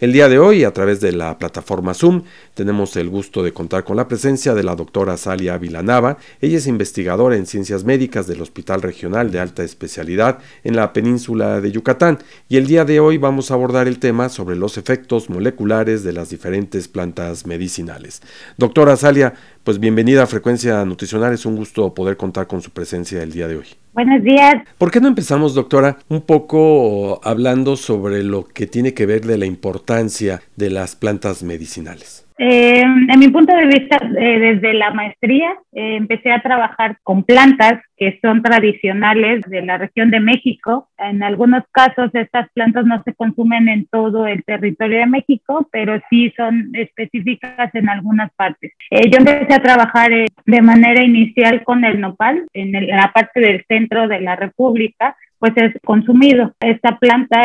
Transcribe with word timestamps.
El 0.00 0.12
día 0.12 0.28
de 0.28 0.40
hoy, 0.40 0.64
a 0.64 0.72
través 0.72 1.00
de 1.00 1.12
la 1.12 1.38
plataforma 1.38 1.94
Zoom, 1.94 2.24
tenemos 2.54 2.96
el 2.96 3.08
gusto 3.08 3.44
de 3.44 3.52
contar 3.52 3.84
con 3.84 3.96
la 3.96 4.08
presencia 4.08 4.52
de 4.52 4.64
la 4.64 4.74
doctora 4.74 5.16
Salia 5.16 5.56
Vilanava. 5.56 6.18
Ella 6.40 6.58
es 6.58 6.66
investigadora 6.66 7.36
en 7.36 7.46
ciencias 7.46 7.84
médicas 7.84 8.26
del 8.26 8.42
Hospital 8.42 8.82
Regional 8.82 9.30
de 9.30 9.38
Alta 9.38 9.62
Especialidad 9.62 10.38
en 10.64 10.74
la 10.74 10.92
península 10.92 11.60
de 11.60 11.70
Yucatán 11.70 12.18
y 12.48 12.56
el 12.56 12.66
día 12.66 12.84
de 12.84 12.98
hoy 12.98 13.18
vamos 13.18 13.50
a 13.50 13.54
abordar 13.54 13.86
el 13.86 14.00
tema 14.00 14.28
sobre 14.30 14.56
los 14.56 14.78
efectos 14.78 15.30
moleculares 15.30 16.02
de 16.02 16.12
las 16.12 16.30
diferentes 16.30 16.88
plantas 16.88 17.46
medicinales. 17.46 18.20
Doctora 18.58 18.96
Salia, 18.96 19.34
pues 19.64 19.80
bienvenida 19.80 20.22
a 20.22 20.26
Frecuencia 20.26 20.84
Nutricional, 20.84 21.32
es 21.32 21.46
un 21.46 21.56
gusto 21.56 21.94
poder 21.94 22.18
contar 22.18 22.46
con 22.46 22.60
su 22.60 22.70
presencia 22.70 23.22
el 23.22 23.32
día 23.32 23.48
de 23.48 23.56
hoy. 23.56 23.66
Buenos 23.94 24.22
días. 24.22 24.56
¿Por 24.76 24.90
qué 24.90 25.00
no 25.00 25.08
empezamos, 25.08 25.54
doctora, 25.54 25.96
un 26.10 26.20
poco 26.20 27.18
hablando 27.24 27.76
sobre 27.76 28.22
lo 28.22 28.44
que 28.44 28.66
tiene 28.66 28.92
que 28.92 29.06
ver 29.06 29.24
de 29.24 29.38
la 29.38 29.46
importancia 29.46 30.42
de 30.56 30.68
las 30.68 30.96
plantas 30.96 31.42
medicinales? 31.42 32.23
Eh, 32.36 32.82
en 32.82 33.18
mi 33.20 33.28
punto 33.28 33.54
de 33.54 33.66
vista, 33.66 33.96
eh, 34.18 34.38
desde 34.40 34.74
la 34.74 34.90
maestría, 34.90 35.52
eh, 35.72 35.96
empecé 35.96 36.32
a 36.32 36.42
trabajar 36.42 36.98
con 37.04 37.22
plantas 37.22 37.80
que 37.96 38.18
son 38.20 38.42
tradicionales 38.42 39.42
de 39.42 39.62
la 39.62 39.78
región 39.78 40.10
de 40.10 40.18
México. 40.18 40.88
En 40.98 41.22
algunos 41.22 41.62
casos, 41.70 42.10
estas 42.12 42.48
plantas 42.52 42.86
no 42.86 43.00
se 43.04 43.14
consumen 43.14 43.68
en 43.68 43.86
todo 43.86 44.26
el 44.26 44.42
territorio 44.42 44.98
de 44.98 45.06
México, 45.06 45.68
pero 45.70 46.00
sí 46.10 46.32
son 46.36 46.70
específicas 46.72 47.72
en 47.72 47.88
algunas 47.88 48.32
partes. 48.34 48.72
yo 48.90 49.18
empecé 49.18 49.54
a 49.54 49.62
trabajar 49.62 50.10
de 50.10 50.62
manera 50.62 51.04
inicial 51.04 51.62
con 51.62 51.84
el 51.84 52.00
nopal 52.00 52.46
en, 52.52 52.72
la 52.72 53.12
parte 53.14 53.40
del 53.40 53.64
centro 53.68 54.08
de 54.08 54.20
la 54.20 54.34
República 54.34 55.16
pues 55.38 55.52
es 55.56 55.74
consumido. 55.84 56.54
Esta 56.60 56.98
planta 56.98 57.42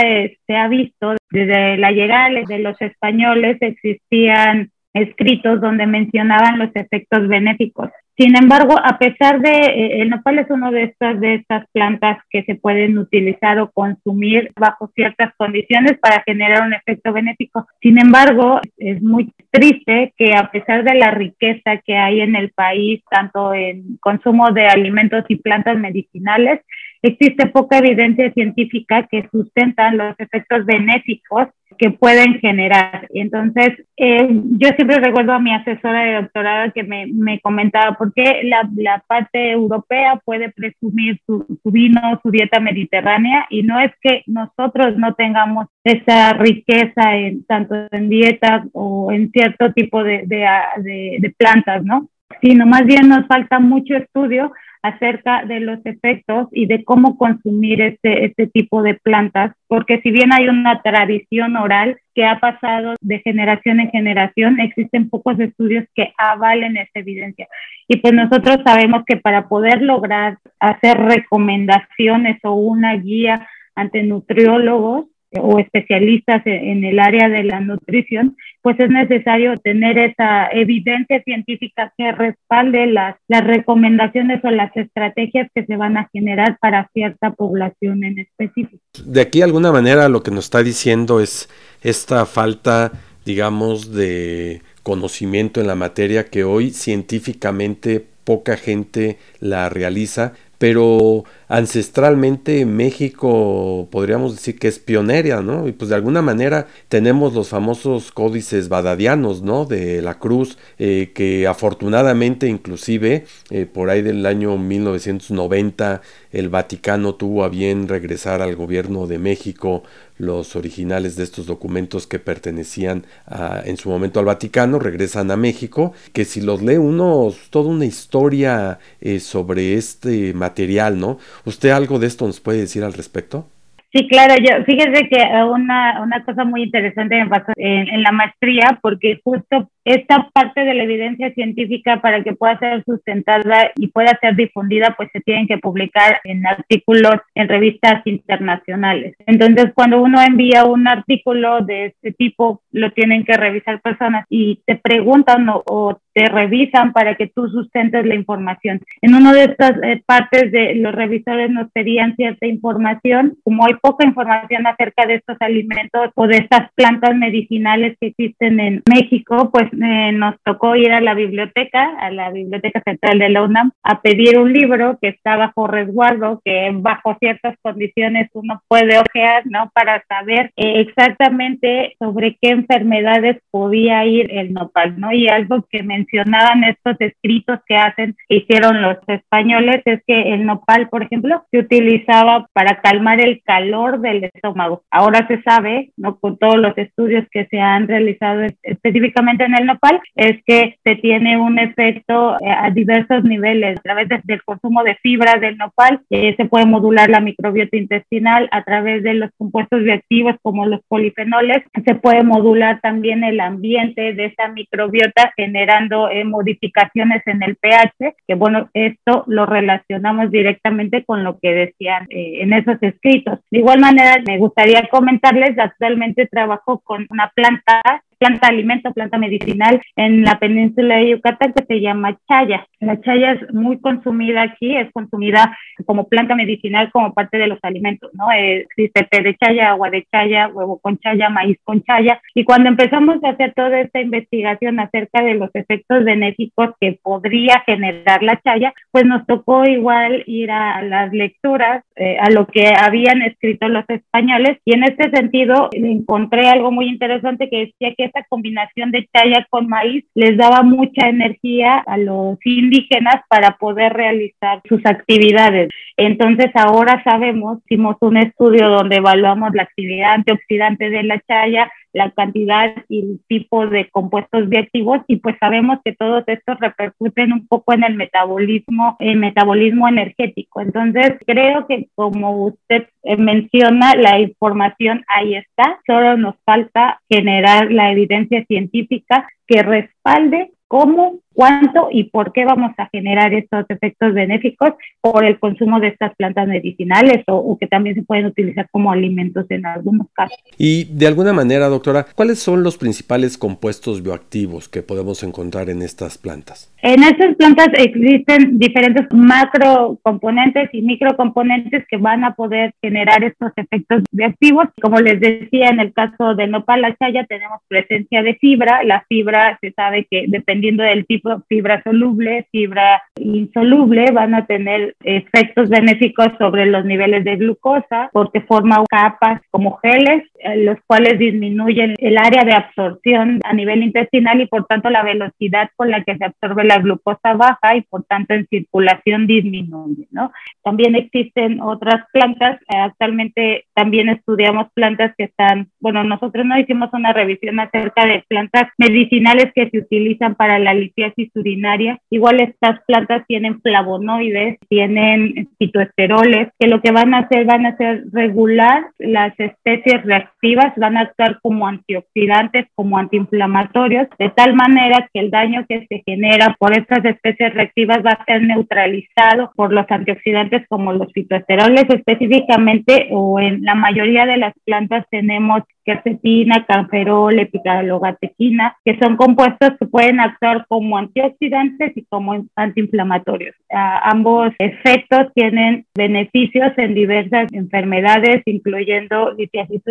se 0.48 0.56
ha 0.56 0.70
visto 0.70 1.16
desde 1.32 1.78
la 1.78 1.92
llegada 1.92 2.30
de 2.48 2.60
los 2.60 2.82
españoles, 2.82 3.58
existían 3.60 4.72
escritos 4.94 5.62
donde 5.62 5.86
mencionaban 5.86 6.60
los 6.60 6.70
efectos 6.76 7.28
benéficos. 7.28 7.90
Sin 8.20 8.36
embargo, 8.36 8.76
a 8.84 8.98
pesar 8.98 9.40
de, 9.40 9.50
eh, 9.50 10.02
el 10.02 10.10
nopal 10.10 10.40
es 10.40 10.50
una 10.50 10.72
de 10.72 10.84
estas, 10.84 11.22
de 11.22 11.36
estas 11.36 11.66
plantas 11.72 12.18
que 12.30 12.44
se 12.44 12.56
pueden 12.56 12.98
utilizar 12.98 13.60
o 13.60 13.72
consumir 13.72 14.52
bajo 14.60 14.92
ciertas 14.94 15.34
condiciones 15.38 15.98
para 16.00 16.22
generar 16.24 16.68
un 16.68 16.74
efecto 16.74 17.14
benéfico. 17.14 17.66
Sin 17.82 17.98
embargo, 17.98 18.60
es 18.78 19.02
muy 19.02 19.34
triste 19.52 20.14
que 20.18 20.34
a 20.36 20.52
pesar 20.52 20.84
de 20.84 20.96
la 20.96 21.12
riqueza 21.12 21.78
que 21.86 21.96
hay 21.96 22.20
en 22.20 22.36
el 22.36 22.52
país, 22.52 23.02
tanto 23.10 23.54
en 23.54 23.98
consumo 24.02 24.52
de 24.52 24.68
alimentos 24.68 25.24
y 25.30 25.38
plantas 25.38 25.78
medicinales, 25.78 26.60
existe 27.02 27.48
poca 27.48 27.78
evidencia 27.78 28.32
científica 28.34 29.08
que 29.10 29.28
sustentan 29.32 29.98
los 29.98 30.16
efectos 30.20 30.66
benéficos 30.66 31.48
que 31.78 31.92
pueden 31.92 32.40
generar. 32.40 33.08
Entonces, 33.14 33.70
eh, 33.96 34.28
yo 34.30 34.70
siempre 34.76 35.00
recuerdo 35.00 35.34
a 35.34 35.40
mi 35.40 35.54
asesora 35.54 36.04
de 36.04 36.22
doctorado 36.22 36.72
que 36.74 36.84
me, 36.84 37.08
me 37.08 37.40
comentaba 37.40 37.98
por 37.98 38.14
qué 38.14 38.42
la, 38.44 38.70
la, 38.76 39.04
parte 39.08 39.52
europea 39.52 40.20
puede 40.26 40.52
presumir 40.52 41.20
su, 41.26 41.46
su, 41.64 41.72
vino, 41.72 42.02
su 42.22 42.32
dieta 42.32 42.60
mediterránea, 42.60 43.46
y 43.50 43.64
no 43.64 43.80
es 43.80 43.92
que 44.02 44.24
nosotros 44.28 44.98
no 44.98 45.14
tengamos 45.14 45.68
esa 45.84 46.34
riqueza 46.34 47.16
en, 47.16 47.46
tanto 47.46 47.76
en 47.92 48.10
dieta 48.10 48.66
o 48.74 49.12
en 49.12 49.32
cierto 49.32 49.72
tipo 49.72 50.04
de, 50.04 50.24
de, 50.26 50.46
de, 50.78 51.18
de 51.20 51.36
plantas, 51.38 51.84
¿no? 51.86 52.10
Sino 52.42 52.66
más 52.66 52.86
bien 52.86 53.08
nos 53.08 53.26
falta 53.28 53.60
mucho 53.60 53.96
estudio 53.96 54.52
acerca 54.82 55.44
de 55.46 55.60
los 55.60 55.80
efectos 55.86 56.48
y 56.52 56.66
de 56.66 56.84
cómo 56.84 57.18
consumir 57.18 57.82
este, 57.82 58.26
este 58.26 58.48
tipo 58.48 58.82
de 58.82 58.94
plantas, 58.96 59.54
porque 59.68 60.00
si 60.02 60.12
bien 60.12 60.32
hay 60.32 60.48
una 60.48 60.82
tradición 60.82 61.58
oral 61.58 61.98
que 62.16 62.26
ha 62.26 62.40
pasado 62.40 62.96
de 63.02 63.20
generación 63.20 63.80
en 63.80 63.90
generación, 63.90 64.60
existen 64.60 65.10
pocos 65.10 65.40
estudios 65.40 65.86
que 65.96 66.14
avalen 66.18 66.78
esta 66.78 67.00
evidencia. 67.00 67.48
Y 67.88 67.98
pues 67.98 68.14
nosotros 68.14 68.58
sabemos 68.66 69.04
que 69.06 69.18
para 69.18 69.48
poder 69.48 69.82
lograr 69.82 70.38
hacer 70.60 70.98
recomendaciones 70.98 72.40
o 72.44 72.54
una 72.54 72.96
guía 72.96 73.48
ante 73.76 74.04
nutriólogos, 74.04 75.06
o 75.38 75.60
especialistas 75.60 76.42
en 76.46 76.84
el 76.84 77.00
área 77.00 77.30
de 77.30 77.44
la 77.44 77.60
nutrición, 77.60 78.36
pues 78.62 78.80
es 78.80 78.90
necesario 78.90 79.58
tener 79.58 79.98
esa 79.98 80.48
evidencia 80.52 81.22
científica 81.24 81.94
que 81.98 82.12
respalde 82.12 82.88
las, 82.88 83.16
las 83.28 83.44
recomendaciones 83.44 84.44
o 84.44 84.50
las 84.50 84.76
estrategias 84.76 85.50
que 85.54 85.66
se 85.66 85.78
van 85.78 85.98
a 85.98 86.10
generar 86.12 86.58
para 86.60 86.90
cierta 86.94 87.32
población 87.32 88.04
en 88.04 88.20
específico. 88.20 88.84
De 89.06 89.22
aquí, 89.22 89.40
de 89.40 89.46
alguna 89.46 89.72
manera, 89.72 90.10
lo 90.10 90.24
que 90.24 90.32
nos 90.32 90.46
está 90.46 90.64
diciendo 90.64 91.20
es 91.20 91.50
esta 91.82 92.26
falta, 92.26 92.92
digamos, 93.26 93.94
de 93.94 94.62
conocimiento 94.84 95.62
en 95.62 95.68
la 95.68 95.76
materia 95.76 96.26
que 96.26 96.44
hoy 96.44 96.72
científicamente 96.72 98.04
poca 98.24 98.58
gente 98.58 99.18
la 99.40 99.70
realiza, 99.70 100.34
pero 100.58 101.24
ancestralmente 101.50 102.66
México 102.66 103.88
podríamos 103.92 104.36
decir 104.36 104.60
que 104.60 104.68
es 104.68 104.78
pionera, 104.78 105.42
¿no? 105.42 105.68
Y 105.68 105.72
pues 105.72 105.90
de 105.90 105.96
alguna 105.96 106.22
manera 106.22 106.68
tenemos 106.88 107.34
los 107.34 107.50
famosos 107.50 108.12
códices 108.12 108.70
badadianos, 108.70 109.42
¿no? 109.42 109.66
De 109.66 110.02
la 110.04 110.20
cruz, 110.20 110.60
eh, 110.78 111.12
que 111.14 111.48
afortunadamente 111.48 112.48
inclusive 112.48 113.26
eh, 113.50 113.66
por 113.66 113.90
ahí 113.90 114.04
del 114.04 114.26
año 114.28 114.58
1990 114.58 116.02
el 116.32 116.50
Vaticano 116.50 117.16
tuvo 117.16 117.44
a 117.44 117.50
bien 117.50 117.88
regresar 117.88 118.44
al 118.44 118.56
gobierno 118.56 119.08
de 119.08 119.18
México 119.18 119.84
los 120.20 120.56
originales 120.56 121.16
de 121.16 121.24
estos 121.24 121.48
documentos 121.48 122.06
que 122.06 122.20
pertenecían 122.20 123.06
a, 123.26 123.62
en 123.66 123.78
su 123.78 123.90
momento 123.90 124.20
al 124.20 124.26
Vaticano, 124.26 124.78
regresan 124.78 125.32
a 125.32 125.38
México, 125.38 125.94
que 126.14 126.26
si 126.26 126.42
los 126.42 126.62
lee 126.62 126.76
uno, 126.76 127.34
toda 127.50 127.70
una 127.70 127.86
historia 127.86 128.80
eh, 129.02 129.22
sobre 129.22 129.76
este 129.76 130.34
material, 130.34 131.00
¿no? 131.00 131.18
¿Usted 131.46 131.70
algo 131.70 132.00
de 132.00 132.08
esto 132.08 132.26
nos 132.26 132.40
puede 132.40 132.60
decir 132.60 132.84
al 132.84 132.94
respecto? 132.94 133.48
Sí, 133.92 134.08
claro, 134.08 134.36
yo 134.38 134.64
fíjese 134.66 135.10
que 135.10 135.18
una, 135.52 136.02
una 136.04 136.24
cosa 136.24 136.44
muy 136.44 136.64
interesante 136.64 137.24
me 137.24 137.28
pasó 137.28 137.52
en, 137.56 138.04
la 138.04 138.12
maestría, 138.12 138.78
porque 138.84 139.20
justo 139.24 139.72
esta 139.90 140.30
parte 140.32 140.62
de 140.62 140.76
la 140.76 140.84
evidencia 140.84 141.34
científica 141.34 142.00
para 142.00 142.24
que 142.24 142.34
pueda 142.34 142.60
ser 142.60 142.84
sustentada 142.84 143.72
y 143.76 143.88
pueda 143.88 144.18
ser 144.22 144.36
difundida, 144.36 144.94
pues 144.96 145.10
se 145.12 145.20
tienen 145.22 145.48
que 145.48 145.58
publicar 145.58 146.22
en 146.26 146.46
artículos 146.46 147.16
en 147.34 147.50
revistas 147.50 148.06
internacionales. 148.06 149.16
Entonces, 149.26 149.72
cuando 149.74 150.00
uno 150.00 150.22
envía 150.22 150.66
un 150.66 150.88
artículo 150.88 151.62
de 151.62 151.88
este 151.88 152.12
tipo, 152.12 152.62
lo 152.72 152.92
tienen 152.92 153.26
que 153.26 153.34
revisar 153.34 153.82
personas 153.82 154.26
y 154.30 154.62
te 154.68 154.76
preguntan 154.76 155.48
o, 155.50 156.00
te 156.12 156.26
revisan 156.26 156.92
para 156.92 157.16
que 157.16 157.28
tú 157.28 157.48
sustentes 157.48 158.06
la 158.06 158.16
información. 158.16 158.82
En 159.02 159.16
una 159.16 159.32
de 159.32 159.44
estas 159.44 159.72
eh, 159.84 160.02
partes 160.06 160.52
de 160.52 160.76
los 160.76 160.94
revisores 160.94 161.50
nos 161.50 161.72
pedían 161.72 162.16
cierta 162.16 162.46
información, 162.46 163.38
como 163.44 163.66
hay 163.66 163.76
poca 163.82 164.06
información 164.06 164.68
acerca 164.68 165.06
de 165.06 165.16
estos 165.16 165.38
alimentos 165.40 166.10
o 166.16 166.28
de 166.28 166.38
estas 166.38 166.74
plantas 166.74 167.16
medicinales 167.16 167.96
que 168.02 168.08
existen 168.08 168.60
en 168.60 168.84
México, 168.94 169.50
pues 169.52 169.72
eh, 169.82 170.12
nos 170.12 170.36
tocó 170.44 170.76
ir 170.76 170.92
a 170.92 171.02
la 171.02 171.14
biblioteca, 171.14 171.98
a 172.00 172.12
la 172.12 172.30
Biblioteca 172.32 172.82
Central 172.82 173.20
de 173.20 173.30
la 173.30 173.44
UNAM, 173.44 173.72
a 173.84 174.02
pedir 174.02 174.38
un 174.38 174.52
libro 174.52 174.98
que 175.02 175.10
está 175.10 175.38
bajo 175.38 175.68
resguardo, 175.68 176.42
que 176.44 176.70
bajo 176.74 177.16
ciertas 177.20 177.56
condiciones 177.62 178.30
uno 178.34 178.62
puede 178.68 179.00
ojear, 179.00 179.44
¿no? 179.46 179.72
Para 179.74 180.04
saber 180.08 180.52
eh, 180.58 180.82
exactamente 180.82 181.96
sobre 182.00 182.38
qué 182.42 182.50
enfermedades 182.50 183.38
podía 183.52 184.06
ir 184.06 184.32
el 184.32 184.54
nopal, 184.54 185.00
¿no? 185.00 185.12
Y 185.12 185.28
algo 185.28 185.66
que 185.70 185.84
mencionaban 185.84 186.64
estos 186.64 186.96
escritos 187.00 187.60
que 187.68 187.76
hacen, 187.76 188.16
que 188.28 188.38
hicieron 188.38 188.82
los 188.82 188.98
españoles, 189.08 189.82
es 189.86 190.02
que 190.06 190.34
el 190.34 190.46
nopal, 190.46 190.90
por 190.90 191.04
ejemplo, 191.04 191.44
se 191.52 191.60
utilizaba 191.60 192.48
para 192.54 192.82
calmar 192.82 193.22
el 193.22 193.42
calor 193.44 194.00
del 194.00 194.26
estómago. 194.26 194.84
Ahora 194.92 195.26
se 195.28 195.42
sabe, 195.42 195.92
¿no? 195.98 196.20
Con 196.20 196.38
todos 196.38 196.58
los 196.58 196.78
estudios 196.78 197.26
que 197.32 197.46
se 197.46 197.60
han 197.60 197.88
realizado 197.88 198.42
específicamente 198.64 199.46
en 199.46 199.56
el 199.56 199.59
nopal, 199.66 200.00
es 200.16 200.42
que 200.46 200.78
se 200.84 200.96
tiene 200.96 201.38
un 201.38 201.60
efecto 201.60 202.36
eh, 202.42 202.50
a 202.50 202.70
diversos 202.70 203.24
niveles 203.24 203.78
a 203.78 203.82
través 203.82 204.10
del 204.24 204.44
consumo 204.44 204.84
de 204.84 204.96
fibra 204.96 205.36
del 205.40 205.58
nopal, 205.58 206.02
eh, 206.10 206.36
se 206.36 206.46
puede 206.46 206.66
modular 206.66 207.10
la 207.10 207.20
microbiota 207.20 207.78
intestinal 207.78 208.48
a 208.52 208.64
través 208.64 209.04
de 209.04 209.14
los 209.14 209.32
compuestos 209.38 209.84
reactivos 209.84 210.36
como 210.42 210.66
los 210.66 210.82
polifenoles, 210.88 211.64
se 211.86 211.96
puede 211.96 212.24
modular 212.24 212.80
también 212.82 213.24
el 213.24 213.40
ambiente 213.40 214.14
de 214.14 214.26
esa 214.26 214.50
microbiota 214.50 215.32
generando 215.36 216.10
eh, 216.10 216.24
modificaciones 216.24 217.22
en 217.26 217.44
el 217.44 217.56
pH, 217.56 218.16
que 218.28 218.36
bueno, 218.36 218.70
esto 218.74 219.24
lo 219.28 219.46
relacionamos 219.46 220.32
directamente 220.32 221.04
con 221.06 221.24
lo 221.24 221.40
que 221.40 221.54
decían 221.54 222.06
en 222.10 222.54
esos 222.54 222.78
escritos. 222.82 223.40
De 223.52 223.60
igual 223.60 223.80
manera, 223.80 224.22
me 224.26 224.38
gustaría 224.38 224.88
comentarles, 224.90 225.58
actualmente 225.58 226.28
trabajo 226.28 226.80
con 226.80 227.06
una 227.10 227.32
planta 227.34 227.82
planta 228.20 228.48
alimento, 228.48 228.94
planta 228.94 229.18
medicinal 229.18 229.82
en 229.96 230.24
la 230.24 230.38
península 230.38 230.98
de 230.98 231.12
Yucatán 231.12 231.54
que 231.54 231.66
se 231.66 231.82
llama 231.82 232.18
chaya. 232.28 232.68
La 232.80 233.00
chaya 233.02 233.32
es 233.32 233.54
muy 233.54 233.80
consumida 233.80 234.42
aquí, 234.44 234.76
es 234.76 234.92
consumida 234.92 235.58
como 235.86 236.08
planta 236.08 236.36
medicinal 236.36 236.92
como 236.92 237.14
parte 237.14 237.38
de 237.38 237.48
los 237.48 237.60
alimentos, 237.64 238.12
¿no? 238.14 238.32
Existe 238.32 239.08
té 239.10 239.22
de 239.22 239.36
chaya, 239.36 239.70
agua 239.70 239.90
de 239.90 240.06
chaya, 240.12 240.48
huevo 240.48 240.80
con 240.80 240.98
chaya, 241.00 241.30
maíz 241.30 241.58
con 241.64 241.82
chaya. 241.84 242.22
Y 242.36 242.44
cuando 242.44 242.70
empezamos 242.70 243.24
a 243.24 243.30
hacer 243.30 243.54
toda 243.56 243.80
esta 243.80 244.02
investigación 244.02 244.80
acerca 244.80 245.24
de 245.24 245.36
los 245.36 245.50
efectos 245.54 246.04
benéficos 246.04 246.72
que 246.80 247.00
podría 247.02 247.64
generar 247.66 248.22
la 248.24 248.40
chaya, 248.42 248.74
pues 248.92 249.06
nos 249.06 249.26
tocó 249.26 249.66
igual 249.66 250.24
ir 250.28 250.52
a 250.52 250.82
las 250.82 251.12
lecturas, 251.14 251.84
eh, 251.96 252.18
a 252.20 252.30
lo 252.30 252.48
que 252.48 252.74
habían 252.78 253.22
escrito 253.22 253.68
los 253.70 253.86
españoles. 253.88 254.58
Y 254.66 254.74
en 254.74 254.84
este 254.84 255.10
sentido 255.10 255.70
encontré 255.72 256.50
algo 256.50 256.72
muy 256.72 256.88
interesante 256.88 257.50
que 257.50 257.68
decía 257.68 257.94
que 257.96 258.09
esa 258.10 258.26
combinación 258.28 258.92
de 258.92 259.08
chaya 259.14 259.48
con 259.50 259.68
maíz 259.68 260.06
les 260.14 260.38
daba 260.38 260.64
mucha 260.64 261.08
energía 261.08 261.78
a 261.78 261.98
los 261.98 262.38
indígenas 262.44 263.22
para 263.30 263.58
poder 263.58 263.94
realizar 263.94 264.62
sus 264.68 264.86
actividades. 264.86 265.70
Entonces 265.98 266.52
ahora 266.54 267.02
sabemos, 267.04 267.60
hicimos 267.66 267.96
un 268.02 268.18
estudio 268.18 268.70
donde 268.70 268.98
evaluamos 268.98 269.52
la 269.54 269.64
actividad 269.64 270.14
antioxidante 270.14 270.90
de 270.90 271.04
la 271.04 271.20
chaya, 271.28 271.72
la 271.94 272.12
cantidad 272.12 272.74
y 272.88 273.00
el 273.02 273.20
tipo 273.28 273.68
de 273.68 273.90
compuestos 273.90 274.48
bioactivos 274.50 275.00
y 275.08 275.18
pues 275.18 275.36
sabemos 275.40 275.80
que 275.84 275.94
todos 275.94 276.24
estos 276.28 276.60
repercuten 276.60 277.34
un 277.34 277.48
poco 277.48 277.74
en 277.74 277.84
el 277.84 277.96
metabolismo, 277.96 278.96
el 279.00 279.18
metabolismo 279.18 279.88
energético. 279.88 280.62
Entonces 280.62 281.14
creo 281.26 281.68
que 281.68 281.88
como 281.96 282.46
usted 282.46 282.88
menciona, 283.18 283.96
la 283.96 284.20
información 284.20 285.04
ahí 285.08 285.36
está, 285.36 285.80
solo 285.86 286.18
nos 286.18 286.36
falta 286.46 287.02
generar 287.10 287.72
la 287.72 287.92
evidencia 287.92 288.44
científica 288.46 289.28
que 289.48 289.64
respalde 289.64 290.52
cómo, 290.68 291.20
cuánto 291.34 291.90
y 291.92 292.06
por 292.06 292.34
qué 292.34 292.46
vamos 292.46 292.72
a 292.78 292.88
generar 292.90 293.34
estos 293.34 293.66
efectos 293.70 294.14
benéficos 294.14 294.72
por 295.02 295.26
el 295.26 295.40
consumo 295.40 295.80
de 295.80 295.88
estas 295.88 296.16
plantas 296.16 296.48
medicinales 296.48 297.24
o, 297.28 297.58
que 297.58 297.68
también 297.68 297.96
se 297.96 298.04
pueden 298.04 298.26
utilizar 298.26 298.68
como 298.72 298.92
alimentos 298.92 299.46
en 299.50 299.66
algunos 299.66 300.08
casos. 300.14 300.38
Y 300.58 300.86
de 300.86 301.08
alguna 301.08 301.34
manera, 301.34 301.68
doctora, 301.68 302.06
¿cuáles 302.16 302.40
son 302.40 302.64
los 302.64 302.78
principales 302.78 303.38
compuestos 303.38 304.04
bioactivos 304.04 304.70
que 304.70 304.82
podemos 304.82 305.24
encontrar 305.24 305.70
en 305.70 305.82
estas 305.82 306.18
plantas? 306.18 306.74
En 306.82 307.04
estas 307.04 307.36
plantas 307.36 307.68
existen 307.74 308.58
diferentes 308.58 309.06
macrocomponentes 309.12 310.70
y 310.72 310.82
microcomponentes 310.82 311.86
que 311.90 311.98
van 311.98 312.24
a 312.24 312.36
poder 312.36 312.74
generar 312.82 313.24
estos 313.24 313.52
efectos 313.58 314.04
bioactivos. 314.12 314.68
Como 314.82 315.00
les 315.00 315.20
decía, 315.20 315.70
en 315.70 315.82
el 315.82 315.94
caso 315.94 316.36
de 316.36 316.48
nopal 316.48 316.82
la 316.82 316.96
chaya 316.96 317.26
tenemos 317.26 317.60
presencia 317.68 318.24
de 318.24 318.36
fibra. 318.36 318.84
La 318.84 319.06
fibra 319.10 319.58
se 319.62 319.72
sabe 319.72 320.08
que 320.10 320.26
dependiendo 320.28 320.84
del 320.84 321.06
tipo, 321.06 321.19
fibra 321.48 321.82
soluble, 321.84 322.48
fibra 322.52 323.02
insoluble, 323.16 324.12
van 324.12 324.36
a 324.36 324.46
tener 324.46 324.96
efectos 325.04 325.70
benéficos 325.70 326.28
sobre 326.38 326.66
los 326.66 326.86
niveles 326.86 327.24
de 327.24 327.36
glucosa 327.38 328.10
porque 328.12 328.42
forman 328.42 328.86
capas 328.90 329.42
como 329.52 329.78
geles, 329.78 330.24
los 330.58 330.78
cuales 330.88 331.20
disminuyen 331.20 331.96
el 331.98 332.18
área 332.18 332.44
de 332.44 332.54
absorción 332.54 333.40
a 333.44 333.54
nivel 333.54 333.84
intestinal 333.84 334.42
y 334.42 334.48
por 334.48 334.66
tanto 334.66 334.90
la 334.90 335.04
velocidad 335.04 335.70
con 335.76 335.92
la 335.92 336.04
que 336.04 336.18
se 336.18 336.26
absorbe 336.26 336.64
la 336.64 336.80
glucosa 336.80 337.34
baja 337.34 337.76
y 337.76 337.82
por 337.82 338.04
tanto 338.04 338.34
en 338.34 338.48
circulación 338.48 339.28
disminuye, 339.28 340.08
¿no? 340.12 340.32
También 340.64 340.96
existen 340.96 341.62
otras 341.62 342.06
plantas, 342.12 342.60
eh, 342.70 342.78
actualmente 342.78 343.66
también 343.74 344.10
estudiamos 344.10 344.68
plantas 344.74 345.14
que 345.18 345.26
están, 345.26 345.70
bueno, 345.80 346.04
nosotros 346.04 346.46
no 346.46 346.58
hicimos 346.58 346.90
una 346.94 347.14
revisión 347.14 347.60
acerca 347.60 348.06
de 348.06 348.24
plantas 348.28 348.64
medicinales 348.78 349.52
que 349.54 349.70
se 349.70 349.80
utilizan 349.80 350.36
para 350.36 350.60
la 350.60 350.74
litiasis 350.74 351.32
urinaria. 351.36 352.00
Igual 352.10 352.40
estas 352.42 352.82
plantas 352.86 353.26
tienen 353.28 353.62
flavonoides, 353.62 354.58
tienen 354.70 355.50
fitoesteroles, 355.58 356.50
que 356.60 356.68
lo 356.68 356.82
que 356.82 356.92
van 356.92 357.14
a 357.14 357.20
hacer, 357.20 357.46
van 357.46 357.66
a 357.66 357.70
hacer 357.70 358.04
regular 358.12 358.88
las 358.98 359.38
especies 359.40 360.04
reactivas, 360.04 360.29
van 360.78 360.98
a 360.98 361.02
actuar 361.02 361.40
como 361.42 361.68
antioxidantes, 361.68 362.68
como 362.76 362.98
antiinflamatorios, 362.98 364.08
de 364.18 364.30
tal 364.30 364.56
manera 364.56 365.10
que 365.14 365.20
el 365.20 365.32
daño 365.32 365.66
que 365.68 365.86
se 365.88 366.04
genera 366.06 366.56
por 366.60 366.78
estas 366.78 367.04
especies 367.06 367.54
reactivas 367.54 368.00
va 368.06 368.12
a 368.12 368.26
ser 368.26 368.42
neutralizado 368.44 369.52
por 369.56 369.74
los 369.74 369.86
antioxidantes 369.90 370.66
como 370.68 370.94
los 370.94 371.12
fitoesteroles 371.14 371.86
específicamente 371.90 373.08
o 373.12 373.40
en 373.40 373.64
la 373.64 373.76
mayoría 373.76 374.26
de 374.26 374.38
las 374.38 374.54
plantas 374.66 375.06
tenemos 375.10 375.64
quercetina, 375.90 376.66
canferol, 376.68 377.40
epidalogatequina, 377.40 378.78
que 378.86 378.98
son 379.00 379.18
compuestos 379.18 379.72
que 379.80 379.88
pueden 379.88 380.20
actuar 380.20 380.66
como 380.68 380.98
antioxidantes 380.98 381.98
y 381.98 382.06
como 382.06 382.46
antiinflamatorios. 382.56 383.56
ambos 383.70 384.54
efectos 384.60 385.34
tienen 385.34 385.86
beneficios 385.96 386.72
en 386.78 386.94
diversas 386.94 387.52
enfermedades, 387.54 388.44
incluyendo 388.46 389.32
litiasis 389.34 389.82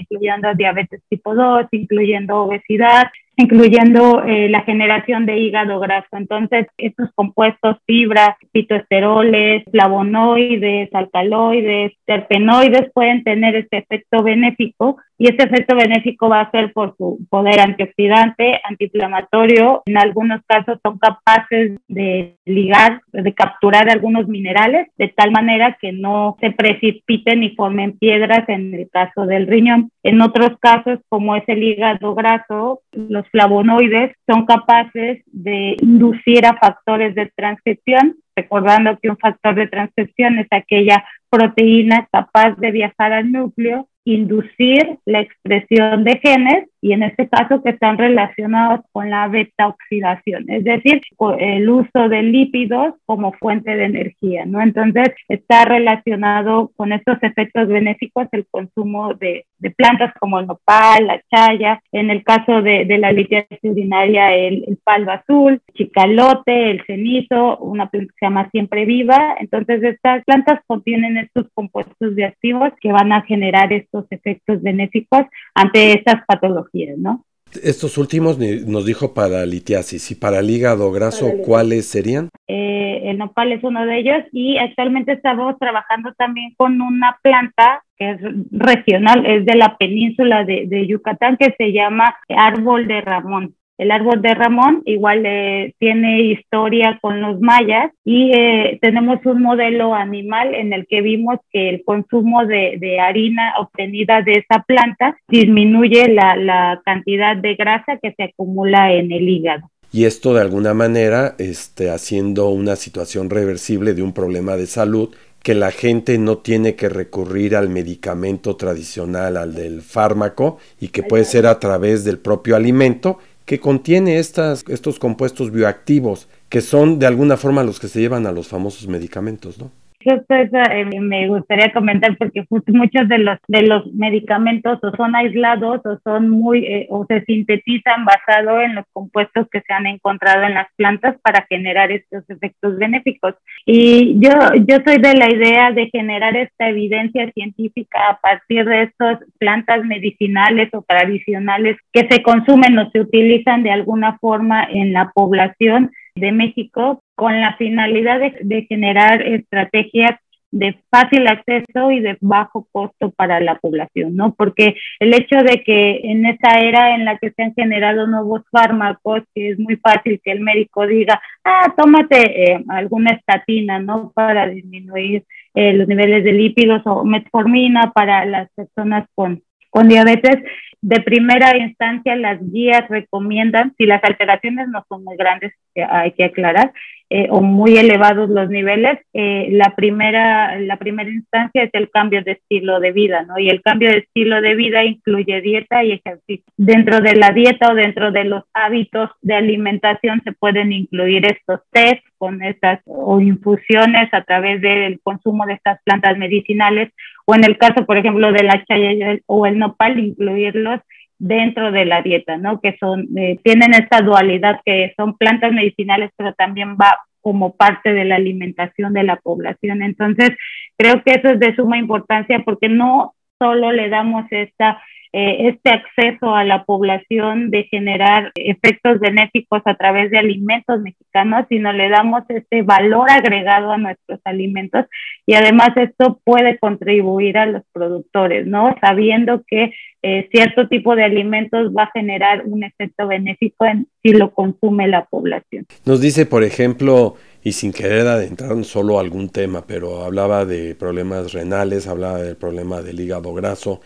incluyendo 0.00 0.54
diabetes 0.54 1.02
tipo 1.10 1.34
2, 1.34 1.66
incluyendo 1.72 2.44
obesidad, 2.44 3.04
incluyendo 3.40 4.22
eh, 4.24 4.48
la 4.48 4.62
generación 4.62 5.26
de 5.26 5.38
hígado 5.38 5.80
graso. 5.80 6.08
Entonces, 6.12 6.66
estos 6.78 7.10
compuestos, 7.14 7.76
fibra, 7.86 8.36
fitoesteroles, 8.52 9.64
flavonoides, 9.70 10.94
alcaloides, 10.94 11.92
terpenoides 12.04 12.90
pueden 12.92 13.24
tener 13.24 13.56
este 13.56 13.78
efecto 13.78 14.22
benéfico 14.22 14.96
y 15.20 15.28
ese 15.28 15.42
efecto 15.42 15.76
benéfico 15.76 16.30
va 16.30 16.40
a 16.40 16.50
ser 16.50 16.72
por 16.72 16.96
su 16.96 17.18
poder 17.28 17.60
antioxidante, 17.60 18.58
antiinflamatorio. 18.64 19.82
En 19.84 19.98
algunos 19.98 20.40
casos 20.46 20.78
son 20.82 20.98
capaces 20.98 21.78
de 21.88 22.36
ligar, 22.46 23.02
de 23.12 23.34
capturar 23.34 23.90
algunos 23.90 24.28
minerales 24.28 24.88
de 24.96 25.08
tal 25.08 25.30
manera 25.30 25.76
que 25.78 25.92
no 25.92 26.38
se 26.40 26.52
precipiten 26.52 27.42
y 27.42 27.54
formen 27.54 27.98
piedras 27.98 28.48
en 28.48 28.72
el 28.72 28.88
caso 28.88 29.26
del 29.26 29.46
riñón. 29.46 29.90
En 30.02 30.22
otros 30.22 30.58
casos, 30.58 31.00
como 31.10 31.36
es 31.36 31.44
el 31.48 31.62
hígado 31.62 32.14
graso, 32.14 32.80
los 32.92 33.28
flavonoides 33.30 34.14
son 34.26 34.46
capaces 34.46 35.22
de 35.26 35.76
inducir 35.80 36.46
a 36.46 36.56
factores 36.56 37.14
de 37.14 37.30
transcripción 37.34 38.16
recordando 38.36 38.98
que 39.00 39.10
un 39.10 39.18
factor 39.18 39.54
de 39.54 39.66
transcripción 39.66 40.38
es 40.38 40.46
aquella 40.50 41.04
proteína 41.28 42.08
capaz 42.10 42.56
de 42.56 42.70
viajar 42.70 43.12
al 43.12 43.30
núcleo 43.30 43.88
inducir 44.04 44.98
la 45.04 45.20
expresión 45.20 46.04
de 46.04 46.18
genes 46.18 46.68
y 46.80 46.92
en 46.92 47.02
este 47.02 47.28
caso 47.28 47.62
que 47.62 47.70
están 47.70 47.98
relacionados 47.98 48.80
con 48.92 49.10
la 49.10 49.28
beta 49.28 49.68
oxidación, 49.68 50.48
es 50.48 50.64
decir, 50.64 51.00
el 51.38 51.68
uso 51.68 52.08
de 52.08 52.22
lípidos 52.22 52.94
como 53.04 53.32
fuente 53.32 53.76
de 53.76 53.84
energía, 53.84 54.46
¿no? 54.46 54.60
Entonces 54.62 55.08
está 55.28 55.64
relacionado 55.64 56.70
con 56.76 56.92
estos 56.92 57.18
efectos 57.22 57.68
benéficos 57.68 58.28
el 58.32 58.46
consumo 58.50 59.14
de, 59.14 59.44
de 59.58 59.70
plantas 59.70 60.12
como 60.18 60.40
el 60.40 60.46
nopal, 60.46 61.06
la 61.06 61.20
chaya, 61.30 61.82
en 61.92 62.10
el 62.10 62.24
caso 62.24 62.62
de, 62.62 62.84
de 62.86 62.98
la 62.98 63.12
litiasis 63.12 63.58
urinaria 63.62 64.34
el, 64.34 64.64
el 64.66 64.78
palva 64.82 65.14
azul, 65.14 65.60
chicalote, 65.74 66.70
el 66.70 66.82
cenizo, 66.86 67.58
una 67.58 67.88
planta 67.88 68.12
que 68.12 68.18
se 68.18 68.26
llama 68.26 68.48
siempre 68.50 68.84
viva, 68.86 69.36
entonces 69.38 69.82
estas 69.82 70.24
plantas 70.24 70.60
contienen 70.66 71.18
estos 71.18 71.46
compuestos 71.52 72.14
bioactivos 72.14 72.70
que 72.80 72.92
van 72.92 73.12
a 73.12 73.22
generar 73.22 73.72
estos 73.72 74.06
efectos 74.10 74.62
benéficos 74.62 75.22
ante 75.54 75.92
estas 75.92 76.24
patologías. 76.26 76.69
¿No? 76.98 77.24
Estos 77.62 77.98
últimos 77.98 78.38
nos 78.38 78.86
dijo 78.86 79.12
para 79.12 79.44
litiasis 79.44 80.12
y 80.12 80.14
para 80.14 80.38
el 80.38 80.50
hígado 80.50 80.92
graso, 80.92 81.32
¿cuáles 81.44 81.88
serían? 81.88 82.28
Eh, 82.46 83.02
el 83.10 83.18
nopal 83.18 83.50
es 83.50 83.64
uno 83.64 83.84
de 83.86 83.98
ellos 83.98 84.22
y 84.30 84.56
actualmente 84.56 85.12
estamos 85.12 85.58
trabajando 85.58 86.12
también 86.14 86.54
con 86.56 86.80
una 86.80 87.18
planta 87.22 87.82
que 87.96 88.12
es 88.12 88.20
regional, 88.52 89.26
es 89.26 89.44
de 89.44 89.56
la 89.56 89.76
península 89.76 90.44
de, 90.44 90.66
de 90.68 90.86
Yucatán, 90.86 91.36
que 91.36 91.52
se 91.58 91.72
llama 91.72 92.14
árbol 92.28 92.86
de 92.86 93.00
Ramón. 93.00 93.56
El 93.80 93.92
árbol 93.92 94.20
de 94.20 94.34
Ramón 94.34 94.82
igual 94.84 95.22
eh, 95.24 95.74
tiene 95.78 96.20
historia 96.20 96.98
con 97.00 97.22
los 97.22 97.40
mayas 97.40 97.90
y 98.04 98.30
eh, 98.30 98.78
tenemos 98.82 99.24
un 99.24 99.40
modelo 99.40 99.94
animal 99.94 100.54
en 100.54 100.74
el 100.74 100.86
que 100.86 101.00
vimos 101.00 101.38
que 101.50 101.70
el 101.70 101.82
consumo 101.82 102.44
de, 102.44 103.00
harina 103.00 103.54
obtenida 103.58 104.20
de 104.20 104.32
esa 104.32 104.62
planta 104.64 105.16
disminuye 105.28 106.08
la, 106.08 106.36
la, 106.36 106.82
cantidad 106.84 107.38
de 107.38 107.54
grasa 107.54 107.96
que 108.02 108.12
se 108.12 108.24
acumula 108.24 108.92
en 108.92 109.12
el 109.12 109.26
hígado. 109.26 109.70
Y 109.90 110.04
esto 110.04 110.34
de 110.34 110.42
alguna 110.42 110.74
manera 110.74 111.34
este, 111.38 111.88
haciendo 111.88 112.50
una 112.50 112.76
situación 112.76 113.30
reversible 113.30 113.94
de 113.94 114.02
un 114.02 114.12
problema 114.12 114.58
de 114.58 114.66
salud 114.66 115.14
que 115.42 115.54
la 115.54 115.70
gente 115.70 116.18
no 116.18 116.36
tiene 116.36 116.74
que 116.74 116.90
recurrir 116.90 117.56
al 117.56 117.70
medicamento 117.70 118.56
tradicional, 118.56 119.38
al 119.38 119.54
del 119.54 119.80
fármaco, 119.80 120.58
y 120.78 120.88
que 120.88 121.02
puede 121.02 121.24
ser 121.24 121.46
a 121.46 121.58
través 121.58 122.04
del 122.04 122.18
propio 122.18 122.56
alimento 122.56 123.18
que 123.50 123.58
contiene 123.58 124.20
estas, 124.20 124.64
estos 124.68 125.00
compuestos 125.00 125.50
bioactivos, 125.50 126.28
que 126.48 126.60
son 126.60 127.00
de 127.00 127.06
alguna 127.06 127.36
forma 127.36 127.64
los 127.64 127.80
que 127.80 127.88
se 127.88 127.98
llevan 127.98 128.28
a 128.28 128.30
los 128.30 128.46
famosos 128.46 128.86
medicamentos, 128.86 129.58
¿no? 129.58 129.72
Justo 130.02 130.34
eso 130.34 130.56
eh, 130.56 130.86
me 130.98 131.28
gustaría 131.28 131.70
comentar 131.74 132.16
porque 132.16 132.46
muchos 132.48 133.06
de 133.06 133.18
los 133.18 133.38
de 133.48 133.62
los 133.62 133.86
medicamentos 133.92 134.78
o 134.82 134.96
son 134.96 135.14
aislados 135.14 135.84
o 135.84 135.98
son 136.02 136.30
muy 136.30 136.64
eh, 136.64 136.86
o 136.88 137.04
se 137.04 137.22
sintetizan 137.26 138.06
basado 138.06 138.62
en 138.62 138.76
los 138.76 138.86
compuestos 138.94 139.46
que 139.50 139.60
se 139.60 139.72
han 139.74 139.86
encontrado 139.86 140.44
en 140.44 140.54
las 140.54 140.68
plantas 140.76 141.16
para 141.20 141.44
generar 141.50 141.92
estos 141.92 142.24
efectos 142.30 142.78
benéficos. 142.78 143.34
Y 143.66 144.18
yo 144.20 144.30
yo 144.66 144.78
soy 144.86 144.96
de 145.02 145.14
la 145.14 145.30
idea 145.30 145.70
de 145.72 145.90
generar 145.90 146.34
esta 146.34 146.70
evidencia 146.70 147.30
científica 147.32 147.98
a 148.08 148.20
partir 148.20 148.64
de 148.64 148.84
estas 148.84 149.18
plantas 149.38 149.84
medicinales 149.84 150.70
o 150.72 150.82
tradicionales 150.82 151.76
que 151.92 152.08
se 152.08 152.22
consumen 152.22 152.78
o 152.78 152.90
se 152.90 153.00
utilizan 153.00 153.62
de 153.62 153.72
alguna 153.72 154.16
forma 154.18 154.64
en 154.64 154.94
la 154.94 155.10
población 155.14 155.90
de 156.14 156.32
México 156.32 157.02
con 157.14 157.40
la 157.40 157.56
finalidad 157.56 158.20
de, 158.20 158.66
generar 158.68 159.22
estrategias 159.22 160.18
de 160.52 160.76
fácil 160.90 161.28
acceso 161.28 161.92
y 161.92 162.00
de 162.00 162.18
bajo 162.20 162.66
costo 162.72 163.12
para 163.12 163.38
la 163.38 163.56
población, 163.56 164.16
¿no? 164.16 164.34
Porque 164.34 164.74
el 164.98 165.14
hecho 165.14 165.36
de 165.44 165.62
que 165.62 166.00
en 166.02 166.26
esta 166.26 166.58
era 166.58 166.96
en 166.96 167.04
la 167.04 167.18
que 167.18 167.30
se 167.30 167.42
han 167.44 167.54
generado 167.54 168.08
nuevos 168.08 168.42
fármacos, 168.50 169.22
que 169.32 169.50
es 169.50 169.60
muy 169.60 169.76
fácil 169.76 170.20
que 170.24 170.32
el 170.32 170.40
médico 170.40 170.88
diga, 170.88 171.20
ah, 171.44 171.72
tómate 171.76 172.52
eh, 172.52 172.64
alguna 172.68 173.12
estatina, 173.12 173.78
¿no? 173.78 174.10
Para 174.12 174.48
disminuir 174.48 175.24
eh, 175.54 175.72
los 175.72 175.86
niveles 175.86 176.24
de 176.24 176.32
lípidos 176.32 176.82
o 176.84 177.04
metformina 177.04 177.92
para 177.92 178.24
las 178.24 178.50
personas 178.50 179.06
con, 179.14 179.42
con 179.70 179.88
diabetes, 179.88 180.36
de 180.82 181.00
primera 181.00 181.56
instancia 181.56 182.16
las 182.16 182.38
guías 182.40 182.88
recomiendan, 182.88 183.74
si 183.76 183.86
las 183.86 184.02
alteraciones 184.02 184.68
no 184.68 184.84
son 184.88 185.04
muy 185.04 185.16
grandes, 185.16 185.52
hay 185.88 186.12
que 186.12 186.24
aclarar, 186.24 186.72
eh, 187.12 187.26
o 187.28 187.40
muy 187.40 187.76
elevados 187.76 188.30
los 188.30 188.48
niveles, 188.48 189.00
eh, 189.12 189.48
la, 189.50 189.74
primera, 189.74 190.60
la 190.60 190.76
primera 190.76 191.10
instancia 191.10 191.64
es 191.64 191.70
el 191.72 191.90
cambio 191.90 192.22
de 192.22 192.32
estilo 192.32 192.78
de 192.78 192.92
vida, 192.92 193.22
¿no? 193.22 193.36
Y 193.36 193.50
el 193.50 193.62
cambio 193.62 193.90
de 193.90 193.98
estilo 193.98 194.40
de 194.40 194.54
vida 194.54 194.84
incluye 194.84 195.40
dieta 195.40 195.82
y 195.82 195.90
ejercicio. 195.90 196.44
Dentro 196.56 197.00
de 197.00 197.16
la 197.16 197.30
dieta 197.30 197.72
o 197.72 197.74
dentro 197.74 198.12
de 198.12 198.24
los 198.24 198.44
hábitos 198.54 199.10
de 199.22 199.34
alimentación 199.34 200.22
se 200.22 200.30
pueden 200.30 200.72
incluir 200.72 201.26
estos 201.26 201.60
test 201.72 202.04
con 202.16 202.44
estas 202.44 202.80
o 202.86 203.20
infusiones 203.20 204.08
a 204.14 204.22
través 204.22 204.60
del 204.60 205.00
consumo 205.02 205.46
de 205.46 205.54
estas 205.54 205.82
plantas 205.82 206.16
medicinales 206.16 206.92
o 207.26 207.34
en 207.34 207.44
el 207.44 207.58
caso, 207.58 207.86
por 207.86 207.96
ejemplo, 207.96 208.30
de 208.32 208.44
la 208.44 208.64
chaya 208.64 209.18
o 209.26 209.46
el 209.46 209.58
nopal, 209.58 209.98
incluirlos 209.98 210.80
dentro 211.20 211.70
de 211.70 211.84
la 211.84 212.02
dieta, 212.02 212.38
¿no? 212.38 212.60
Que 212.60 212.76
son, 212.80 213.06
eh, 213.16 213.38
tienen 213.44 213.74
esta 213.74 214.00
dualidad 214.00 214.60
que 214.64 214.92
son 214.96 215.16
plantas 215.16 215.52
medicinales, 215.52 216.10
pero 216.16 216.32
también 216.32 216.76
va 216.76 216.98
como 217.20 217.54
parte 217.54 217.92
de 217.92 218.06
la 218.06 218.16
alimentación 218.16 218.94
de 218.94 219.04
la 219.04 219.16
población. 219.16 219.82
Entonces, 219.82 220.30
creo 220.78 221.02
que 221.04 221.12
eso 221.12 221.28
es 221.28 221.38
de 221.38 221.54
suma 221.54 221.76
importancia 221.76 222.40
porque 222.44 222.70
no 222.70 223.14
solo 223.38 223.70
le 223.70 223.90
damos 223.90 224.24
esta 224.30 224.82
eh, 225.12 225.48
este 225.48 225.70
acceso 225.70 226.36
a 226.36 226.44
la 226.44 226.64
población 226.64 227.50
de 227.50 227.64
generar 227.64 228.30
efectos 228.36 229.00
benéficos 229.00 229.60
a 229.64 229.74
través 229.74 230.10
de 230.10 230.18
alimentos 230.18 230.80
mexicanos, 230.80 231.46
sino 231.48 231.72
le 231.72 231.88
damos 231.88 232.22
este 232.28 232.62
valor 232.62 233.10
agregado 233.10 233.72
a 233.72 233.78
nuestros 233.78 234.20
alimentos 234.24 234.86
y 235.26 235.34
además 235.34 235.70
esto 235.76 236.20
puede 236.22 236.58
contribuir 236.58 237.38
a 237.38 237.46
los 237.46 237.62
productores, 237.72 238.46
¿no? 238.46 238.76
Sabiendo 238.80 239.42
que 239.48 239.72
eh, 240.02 240.28
cierto 240.32 240.68
tipo 240.68 240.94
de 240.94 241.04
alimentos 241.04 241.72
va 241.76 241.84
a 241.84 241.90
generar 241.92 242.44
un 242.46 242.62
efecto 242.64 243.06
benéfico 243.06 243.64
en 243.64 243.86
si 244.02 244.12
lo 244.12 244.32
consume 244.32 244.88
la 244.88 245.04
población. 245.06 245.66
Nos 245.84 246.00
dice, 246.00 246.24
por 246.24 246.44
ejemplo, 246.44 247.16
y 247.42 247.52
sin 247.52 247.72
querer 247.72 248.06
adentrar 248.06 248.52
en 248.52 248.64
solo 248.64 248.98
algún 248.98 249.30
tema, 249.30 249.64
pero 249.66 250.04
hablaba 250.04 250.44
de 250.44 250.74
problemas 250.74 251.32
renales, 251.32 251.86
hablaba 251.86 252.22
del 252.22 252.36
problema 252.36 252.82
del 252.82 253.00
hígado 253.00 253.32
graso. 253.32 253.80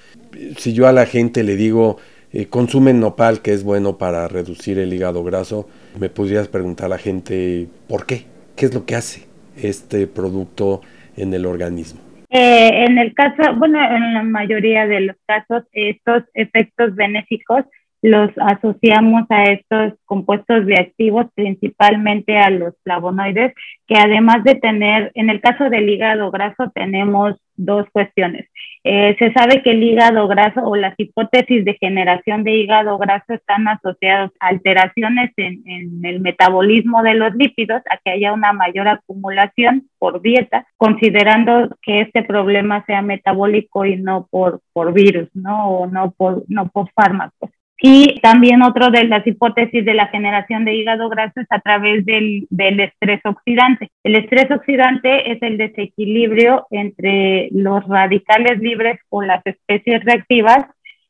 Si 0.56 0.72
yo 0.72 0.88
a 0.88 0.92
la 0.92 1.06
gente 1.06 1.44
le 1.44 1.56
digo, 1.56 1.98
eh, 2.32 2.46
consumen 2.46 2.98
nopal, 2.98 3.42
que 3.42 3.52
es 3.52 3.62
bueno 3.62 3.96
para 3.96 4.26
reducir 4.26 4.78
el 4.78 4.92
hígado 4.92 5.22
graso, 5.22 5.68
me 5.98 6.08
podrías 6.08 6.48
preguntar 6.48 6.86
a 6.86 6.90
la 6.90 6.98
gente, 6.98 7.68
¿por 7.88 8.06
qué? 8.06 8.24
¿Qué 8.56 8.66
es 8.66 8.74
lo 8.74 8.84
que 8.86 8.96
hace 8.96 9.26
este 9.56 10.06
producto 10.06 10.80
en 11.16 11.32
el 11.32 11.46
organismo? 11.46 12.00
Eh, 12.30 12.86
en 12.86 12.98
el 12.98 13.14
caso, 13.14 13.54
bueno, 13.56 13.78
en 13.80 14.14
la 14.14 14.24
mayoría 14.24 14.88
de 14.88 15.00
los 15.00 15.16
casos, 15.26 15.62
estos 15.72 16.24
efectos 16.34 16.96
benéficos 16.96 17.64
los 18.04 18.30
asociamos 18.36 19.24
a 19.30 19.44
estos 19.44 19.94
compuestos 20.04 20.66
reactivos, 20.66 21.24
principalmente 21.34 22.36
a 22.36 22.50
los 22.50 22.74
flavonoides, 22.82 23.54
que 23.86 23.96
además 23.96 24.44
de 24.44 24.56
tener, 24.56 25.10
en 25.14 25.30
el 25.30 25.40
caso 25.40 25.70
del 25.70 25.88
hígado 25.88 26.30
graso, 26.30 26.70
tenemos 26.74 27.36
dos 27.56 27.86
cuestiones. 27.92 28.46
Eh, 28.82 29.16
se 29.18 29.32
sabe 29.32 29.62
que 29.62 29.70
el 29.70 29.82
hígado 29.82 30.28
graso 30.28 30.60
o 30.60 30.76
las 30.76 30.94
hipótesis 30.98 31.64
de 31.64 31.78
generación 31.80 32.44
de 32.44 32.52
hígado 32.52 32.98
graso 32.98 33.32
están 33.32 33.68
asociados 33.68 34.32
a 34.38 34.48
alteraciones 34.48 35.30
en, 35.38 35.62
en, 35.64 36.04
el 36.04 36.20
metabolismo 36.20 37.02
de 37.02 37.14
los 37.14 37.34
lípidos, 37.34 37.80
a 37.90 37.96
que 38.04 38.10
haya 38.10 38.34
una 38.34 38.52
mayor 38.52 38.86
acumulación 38.86 39.88
por 39.98 40.20
dieta, 40.20 40.66
considerando 40.76 41.70
que 41.80 42.02
este 42.02 42.22
problema 42.22 42.84
sea 42.84 43.00
metabólico 43.00 43.86
y 43.86 43.96
no 43.96 44.28
por, 44.30 44.60
por 44.74 44.92
virus, 44.92 45.30
¿no? 45.32 45.70
O 45.70 45.86
no 45.86 46.10
por, 46.10 46.44
no 46.48 46.68
por 46.68 46.90
fármacos. 46.90 47.48
Y 47.78 48.20
también 48.20 48.62
otro 48.62 48.90
de 48.90 49.04
las 49.04 49.26
hipótesis 49.26 49.84
de 49.84 49.94
la 49.94 50.06
generación 50.06 50.64
de 50.64 50.74
hígado 50.74 51.08
graso 51.08 51.40
es 51.40 51.46
a 51.50 51.60
través 51.60 52.06
del, 52.06 52.46
del, 52.50 52.80
estrés 52.80 53.20
oxidante. 53.24 53.90
El 54.04 54.14
estrés 54.14 54.50
oxidante 54.50 55.32
es 55.32 55.42
el 55.42 55.58
desequilibrio 55.58 56.66
entre 56.70 57.48
los 57.50 57.86
radicales 57.86 58.58
libres 58.60 59.00
o 59.10 59.22
las 59.22 59.44
especies 59.44 60.04
reactivas 60.04 60.66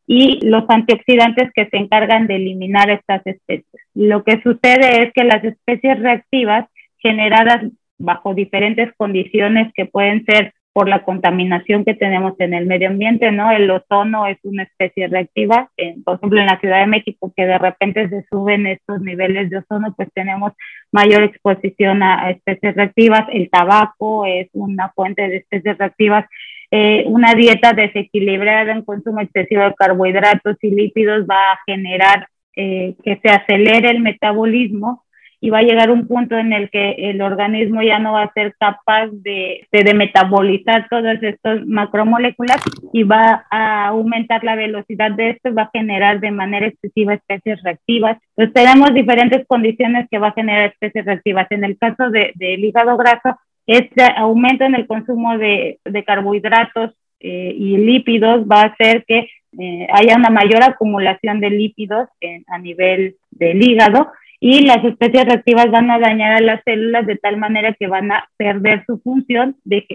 y 0.06 0.40
los 0.46 0.64
antioxidantes 0.68 1.50
que 1.54 1.66
se 1.66 1.76
encargan 1.76 2.26
de 2.26 2.36
eliminar 2.36 2.90
estas 2.90 3.26
especies. 3.26 3.82
Lo 3.94 4.24
que 4.24 4.40
sucede 4.42 5.02
es 5.02 5.12
que 5.12 5.24
las 5.24 5.44
especies 5.44 5.98
reactivas 6.00 6.66
generadas 6.98 7.62
bajo 7.98 8.34
diferentes 8.34 8.90
condiciones 8.96 9.72
que 9.74 9.86
pueden 9.86 10.24
ser 10.24 10.52
por 10.74 10.88
la 10.88 11.04
contaminación 11.04 11.84
que 11.84 11.94
tenemos 11.94 12.34
en 12.40 12.52
el 12.52 12.66
medio 12.66 12.88
ambiente, 12.88 13.30
¿no? 13.30 13.52
El 13.52 13.70
ozono 13.70 14.26
es 14.26 14.38
una 14.42 14.64
especie 14.64 15.06
reactiva, 15.06 15.70
por 16.04 16.16
ejemplo, 16.16 16.40
en 16.40 16.46
la 16.46 16.58
Ciudad 16.58 16.80
de 16.80 16.88
México, 16.88 17.32
que 17.34 17.46
de 17.46 17.58
repente 17.58 18.08
se 18.08 18.24
suben 18.28 18.66
estos 18.66 19.00
niveles 19.00 19.50
de 19.50 19.58
ozono, 19.58 19.94
pues 19.96 20.08
tenemos 20.12 20.52
mayor 20.90 21.22
exposición 21.22 22.02
a, 22.02 22.28
especies 22.28 22.74
reactivas, 22.74 23.24
el 23.32 23.48
tabaco 23.50 24.26
es 24.26 24.48
una 24.52 24.88
fuente 24.96 25.28
de 25.28 25.36
especies 25.36 25.78
reactivas, 25.78 26.26
eh, 26.72 27.04
una 27.06 27.34
dieta 27.34 27.72
desequilibrada 27.72 28.72
en 28.72 28.82
consumo 28.82 29.20
excesivo 29.20 29.62
de 29.62 29.74
carbohidratos 29.74 30.56
y 30.60 30.70
lípidos 30.72 31.24
va 31.30 31.52
a 31.52 31.60
generar 31.66 32.28
eh, 32.56 32.96
que 33.04 33.20
se 33.22 33.28
acelere 33.28 33.90
el 33.90 34.00
metabolismo 34.00 35.04
y 35.44 35.50
va 35.50 35.58
a 35.58 35.62
llegar 35.62 35.90
un 35.90 36.06
punto 36.06 36.38
en 36.38 36.54
el 36.54 36.70
que 36.70 36.92
el 36.92 37.20
organismo 37.20 37.82
ya 37.82 37.98
no 37.98 38.14
va 38.14 38.22
a 38.22 38.32
ser 38.32 38.54
capaz 38.58 39.08
de, 39.12 39.68
de, 39.70 39.92
metabolizar 39.92 40.88
todas 40.88 41.22
estas 41.22 41.66
macromoléculas 41.66 42.62
y 42.94 43.02
va 43.02 43.44
a 43.50 43.88
aumentar 43.88 44.42
la 44.42 44.54
velocidad 44.54 45.10
de 45.10 45.32
esto 45.32 45.50
y 45.50 45.52
va 45.52 45.64
a 45.64 45.70
generar 45.70 46.20
de 46.20 46.30
manera 46.30 46.68
excesiva 46.68 47.12
especies 47.12 47.62
reactivas. 47.62 48.16
Entonces 48.34 48.54
tenemos 48.54 48.94
diferentes 48.94 49.46
condiciones 49.46 50.08
que 50.10 50.16
va 50.16 50.28
a 50.28 50.32
generar 50.32 50.70
especies 50.70 51.04
reactivas. 51.04 51.46
En 51.50 51.64
el 51.64 51.76
caso 51.76 52.08
del 52.08 52.32
de, 52.36 52.54
hígado 52.54 52.96
graso, 52.96 53.38
este 53.66 54.02
aumento 54.16 54.64
en 54.64 54.76
el 54.76 54.86
consumo 54.86 55.36
de, 55.36 55.78
de 55.84 56.04
carbohidratos 56.04 56.92
y 57.20 57.76
lípidos 57.76 58.46
va 58.50 58.62
a 58.62 58.66
hacer 58.68 59.04
que 59.06 59.28
haya 59.92 60.16
una 60.16 60.30
mayor 60.30 60.62
acumulación 60.62 61.40
de 61.40 61.50
lípidos 61.50 62.08
a 62.48 62.58
nivel 62.58 63.16
del 63.30 63.62
hígado 63.62 64.10
y 64.46 64.60
las 64.60 64.84
especies 64.84 65.24
reactivas 65.24 65.70
van 65.70 65.90
a 65.90 65.98
dañar 65.98 66.32
a 66.32 66.40
las 66.42 66.62
células 66.64 67.06
de 67.06 67.16
tal 67.16 67.38
manera 67.38 67.72
que 67.80 67.86
van 67.86 68.12
a 68.12 68.28
perder 68.36 68.84
su 68.84 68.98
función 68.98 69.56
de, 69.64 69.86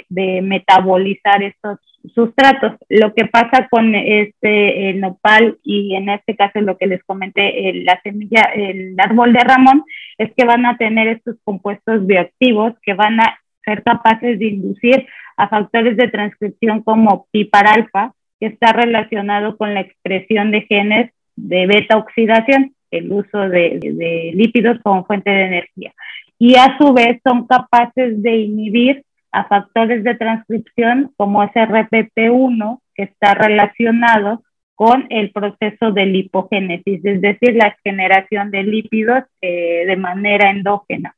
metabolizar 0.41 1.43
estos 1.43 1.77
sustratos. 2.15 2.71
Lo 2.89 3.13
que 3.13 3.25
pasa 3.25 3.67
con 3.69 3.93
este 3.93 4.89
el 4.89 5.01
nopal 5.01 5.59
y 5.63 5.93
en 5.93 6.09
este 6.09 6.35
caso 6.35 6.61
lo 6.61 6.79
que 6.79 6.87
les 6.87 7.03
comenté, 7.03 7.73
la 7.85 8.01
semilla, 8.01 8.41
el 8.55 8.95
árbol 8.97 9.33
de 9.33 9.39
Ramón, 9.41 9.83
es 10.17 10.31
que 10.35 10.45
van 10.45 10.65
a 10.65 10.77
tener 10.77 11.09
estos 11.09 11.35
compuestos 11.43 12.07
bioactivos 12.07 12.73
que 12.81 12.95
van 12.95 13.19
a 13.19 13.37
ser 13.63 13.83
capaces 13.83 14.39
de 14.39 14.47
inducir 14.47 15.05
a 15.37 15.47
factores 15.47 15.95
de 15.95 16.07
transcripción 16.07 16.81
como 16.81 17.27
PIPAR-alfa, 17.29 18.15
que 18.39 18.47
está 18.47 18.73
relacionado 18.73 19.57
con 19.57 19.75
la 19.75 19.81
expresión 19.81 20.49
de 20.49 20.61
genes 20.61 21.11
de 21.35 21.67
beta 21.67 21.97
oxidación 21.97 22.73
el 22.91 23.11
uso 23.11 23.37
de, 23.49 24.31
lípidos 24.33 24.79
como 24.83 25.05
fuente 25.05 25.29
de 25.29 25.43
energía. 25.45 25.93
Y 26.37 26.55
a 26.55 26.77
su 26.77 26.93
vez 26.93 27.19
son 27.23 27.47
capaces 27.47 28.21
de 28.21 28.37
inhibir 28.37 29.03
a 29.31 29.45
factores 29.45 30.03
de 30.03 30.15
transcripción 30.15 31.11
como 31.17 31.43
ese 31.43 31.59
RPP1 31.59 32.79
que 32.95 33.03
está 33.03 33.33
relacionado 33.33 34.43
con 34.75 35.07
el 35.09 35.31
proceso 35.31 35.91
de 35.91 36.05
lipogénesis, 36.05 37.03
es 37.03 37.21
decir, 37.21 37.55
la 37.55 37.75
generación 37.83 38.49
de 38.49 38.63
lípidos 38.63 39.23
eh, 39.41 39.83
de 39.85 39.95
manera 39.97 40.51
endógena. 40.51 41.13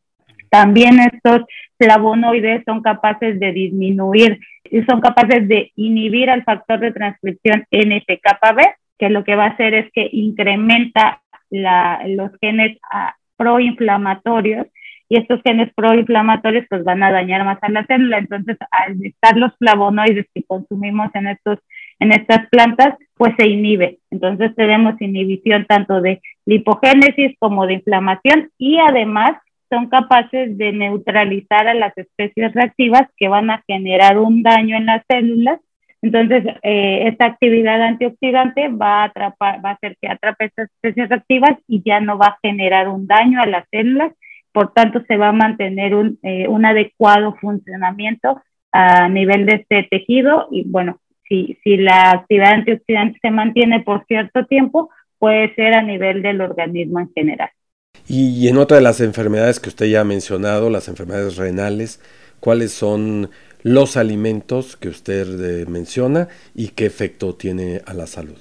También 0.50 1.00
estos 1.00 1.44
flavonoides 1.78 2.64
son 2.66 2.82
capaces 2.82 3.40
de 3.40 3.52
disminuir 3.54 4.40
son 4.88 5.02
capaces 5.02 5.48
de 5.48 5.72
inhibir 5.76 6.30
al 6.30 6.44
factor 6.44 6.80
de 6.80 6.92
transcripción 6.92 7.66
NFKB, 7.72 8.60
que 8.98 9.10
lo 9.10 9.24
que 9.24 9.36
va 9.36 9.46
a 9.46 9.50
hacer 9.50 9.74
es 9.74 9.92
que 9.94 10.10
incrementa 10.12 11.21
los 11.52 12.32
genes 12.42 12.78
ah, 12.92 13.16
proinflamatorios 13.38 14.68
y 15.10 15.18
estos 15.18 15.42
genes 15.44 15.70
proinflamatorios 15.76 16.66
pues 16.70 16.86
van 16.86 17.04
a 17.04 17.12
dañar 17.12 17.44
más 17.44 17.58
a 17.62 17.70
la 17.70 17.86
célula. 17.86 18.20
Entonces, 18.20 18.58
al 18.72 19.04
estar 19.06 19.36
los 19.36 19.52
flavonoides 19.58 20.26
que 20.34 20.44
consumimos 20.44 21.10
en, 21.16 21.28
estos, 21.28 21.60
en 22.00 22.14
estas 22.14 22.48
plantas, 22.50 22.96
pues 23.16 23.34
se 23.38 23.48
inhibe. 23.48 24.00
Entonces, 24.10 24.56
tenemos 24.56 25.00
inhibición 25.02 25.66
tanto 25.66 26.00
de 26.00 26.22
lipogénesis 26.46 27.36
como 27.40 27.68
de 27.68 27.74
inflamación 27.74 28.52
y 28.58 28.78
además 28.80 29.34
son 29.70 29.90
capaces 29.90 30.58
de 30.58 30.72
neutralizar 30.72 31.68
a 31.68 31.74
las 31.74 31.98
especies 31.98 32.54
reactivas 32.54 33.04
que 33.18 33.28
van 33.28 33.50
a 33.50 33.64
generar 33.68 34.18
un 34.18 34.44
daño 34.44 34.78
en 34.78 34.86
las 34.86 35.04
células 35.10 35.60
entonces, 36.02 36.44
eh, 36.64 37.08
esta 37.08 37.28
actividad 37.28 37.82
antioxidante 37.82 38.70
va 38.70 39.02
a, 39.02 39.06
atrapar, 39.06 39.64
va 39.64 39.72
a 39.72 39.74
hacer 39.74 39.98
que 40.02 40.08
atrape 40.08 40.46
estas 40.46 40.70
especies 40.72 41.12
activas 41.12 41.52
y 41.68 41.84
ya 41.86 42.00
no 42.00 42.18
va 42.18 42.28
a 42.28 42.40
generar 42.42 42.90
un 42.90 43.06
daño 43.06 43.40
a 43.40 43.46
las 43.46 43.68
células, 43.70 44.12
por 44.52 44.74
tanto 44.74 45.04
se 45.08 45.18
va 45.18 45.30
a 45.30 45.34
mantener 45.34 45.94
un, 45.94 46.18
eh, 46.24 46.48
un 46.48 46.66
adecuado 46.66 47.36
funcionamiento 47.40 48.42
a 48.72 49.10
nivel 49.10 49.46
de 49.46 49.56
este 49.56 49.88
tejido 49.90 50.48
y 50.50 50.64
bueno, 50.68 51.00
si, 51.30 51.58
si 51.64 51.78
la 51.78 52.12
actividad 52.12 52.54
antioxidante 52.54 53.20
se 53.22 53.30
mantiene 53.30 53.82
por 53.82 54.06
cierto 54.08 54.46
tiempo, 54.48 54.90
puede 55.20 55.54
ser 55.54 55.76
a 55.76 55.84
nivel 55.84 56.24
del 56.24 56.42
organismo 56.42 57.00
en 57.00 57.12
general. 57.14 57.50
Y 58.08 58.48
en 58.48 58.58
otra 58.58 58.78
de 58.78 58.84
las 58.84 59.02
enfermedades 59.02 59.60
que 59.60 59.70
usted 59.70 59.86
ya 59.86 60.02
ha 60.02 60.06
mencionado, 60.06 60.70
las 60.70 60.88
enfermedades 60.88 61.38
renales, 61.38 62.02
¿cuáles 62.40 62.72
son 62.72 63.30
los 63.64 63.98
alimentos 63.98 64.78
que 64.78 64.90
usted 64.90 65.26
eh, 65.62 65.66
menciona 65.70 66.28
y 66.56 66.70
qué 66.70 66.86
efecto 66.86 67.36
tiene 67.36 67.82
a 67.86 67.94
la 67.94 68.08
salud. 68.08 68.38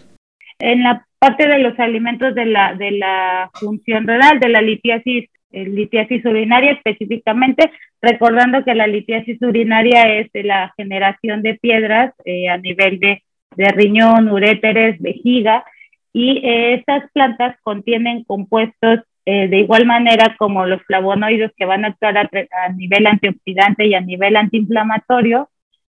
En 0.58 0.82
la 0.82 1.06
parte 1.18 1.46
de 1.46 1.58
los 1.58 1.78
alimentos 1.78 2.34
de 2.34 2.46
la, 2.46 2.74
de 2.74 2.92
la 2.92 3.50
función 3.54 4.06
renal, 4.06 4.40
de 4.40 4.48
la 4.48 4.60
litiasis, 4.60 5.28
eh, 5.52 5.64
litiasis 5.66 6.24
urinaria 6.24 6.72
específicamente, 6.72 7.70
recordando 8.00 8.64
que 8.64 8.74
la 8.74 8.86
litiasis 8.86 9.40
urinaria 9.42 10.02
es 10.18 10.32
de 10.32 10.44
la 10.44 10.72
generación 10.76 11.42
de 11.42 11.54
piedras 11.54 12.14
eh, 12.24 12.48
a 12.48 12.56
nivel 12.58 12.98
de, 12.98 13.22
riñón, 13.56 14.30
uréteres, 14.30 15.00
vejiga, 15.00 15.64
y 16.12 16.40
estas 16.44 17.10
plantas 17.12 17.56
contienen 17.62 18.24
compuestos 18.24 19.00
eh, 19.26 19.48
de 19.48 19.58
igual 19.58 19.86
manera 19.86 20.34
como 20.38 20.66
los 20.66 20.82
flavonoides 20.82 21.52
que 21.56 21.66
van 21.66 21.84
a 21.84 21.88
actuar 21.88 22.18
a, 22.18 22.68
nivel 22.72 23.06
antioxidante 23.06 23.86
y 23.86 23.94
a 23.94 24.00
nivel 24.00 24.36
antiinflamatorio, 24.36 25.50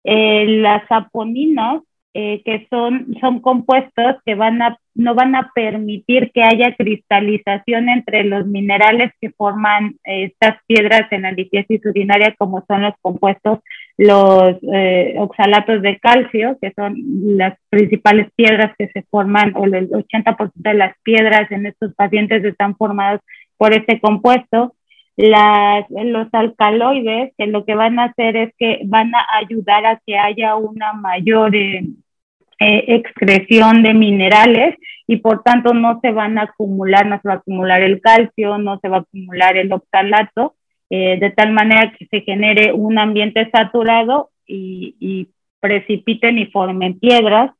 eh, 0.04 0.46
las 0.46 0.86
saponinas, 0.88 1.82
eh, 2.14 2.42
que 2.44 2.66
son, 2.68 3.16
son 3.20 3.40
compuestos 3.40 4.16
que 4.26 4.34
van 4.34 4.60
a, 4.60 4.76
no 4.94 5.14
van 5.14 5.34
a 5.34 5.50
permitir 5.54 6.30
que 6.32 6.42
haya 6.42 6.74
cristalización 6.74 7.88
entre 7.88 8.24
los 8.24 8.46
minerales 8.46 9.12
que 9.18 9.30
forman 9.30 9.96
estas 10.04 10.56
piedras 10.66 11.10
en 11.10 11.22
la 11.22 11.32
litiasis 11.32 11.80
urinaria, 11.86 12.34
como 12.36 12.64
son 12.66 12.82
los 12.82 12.94
compuestos, 13.00 13.60
los 13.98 14.56
oxalatos 15.18 15.82
de 15.82 15.98
calcio, 15.98 16.58
que 16.60 16.72
son 16.74 16.94
las 17.36 17.56
principales 17.68 18.28
piedras 18.34 18.74
que 18.78 18.88
se 18.88 19.02
forman, 19.10 19.52
o 19.54 19.64
el 19.66 19.90
80% 19.90 20.50
de 20.54 20.74
las 20.74 20.96
piedras 21.02 21.50
en 21.52 21.66
estos 21.66 21.94
pacientes 21.94 22.44
están 22.44 22.76
formadas 22.76 23.20
por 23.56 23.72
este 23.72 24.00
compuesto. 24.00 24.74
Las, 25.16 25.84
los 25.90 26.26
alcaloides, 26.32 27.32
que 27.36 27.46
lo 27.46 27.64
que 27.64 27.74
van 27.74 27.98
a 27.98 28.06
hacer 28.06 28.36
es 28.36 28.52
que 28.58 28.80
van 28.86 29.14
a 29.14 29.24
ayudar 29.36 29.84
a 29.84 30.00
que 30.06 30.18
haya 30.18 30.56
una 30.56 30.94
mayor 30.94 31.54
eh, 31.54 31.84
eh, 32.58 32.84
excreción 32.88 33.82
de 33.82 33.92
minerales 33.92 34.76
y 35.06 35.18
por 35.18 35.42
tanto 35.42 35.74
no 35.74 36.00
se 36.00 36.12
van 36.12 36.38
a 36.38 36.42
acumular, 36.42 37.06
no 37.06 37.20
se 37.20 37.28
va 37.28 37.34
a 37.34 37.36
acumular 37.38 37.82
el 37.82 38.00
calcio, 38.00 38.56
no 38.58 38.78
se 38.80 38.88
va 38.88 38.98
a 38.98 39.00
acumular 39.00 39.56
el 39.56 39.72
oxalato, 39.72 40.54
eh, 40.94 41.16
de 41.18 41.30
tal 41.30 41.52
manera 41.52 41.90
que 41.98 42.04
se 42.04 42.20
genere 42.20 42.70
un 42.74 42.98
ambiente 42.98 43.48
saturado 43.50 44.28
y, 44.46 45.26
precipiten 45.58 46.36
y 46.38 46.46
formen 46.46 46.98
piedras. 46.98 47.52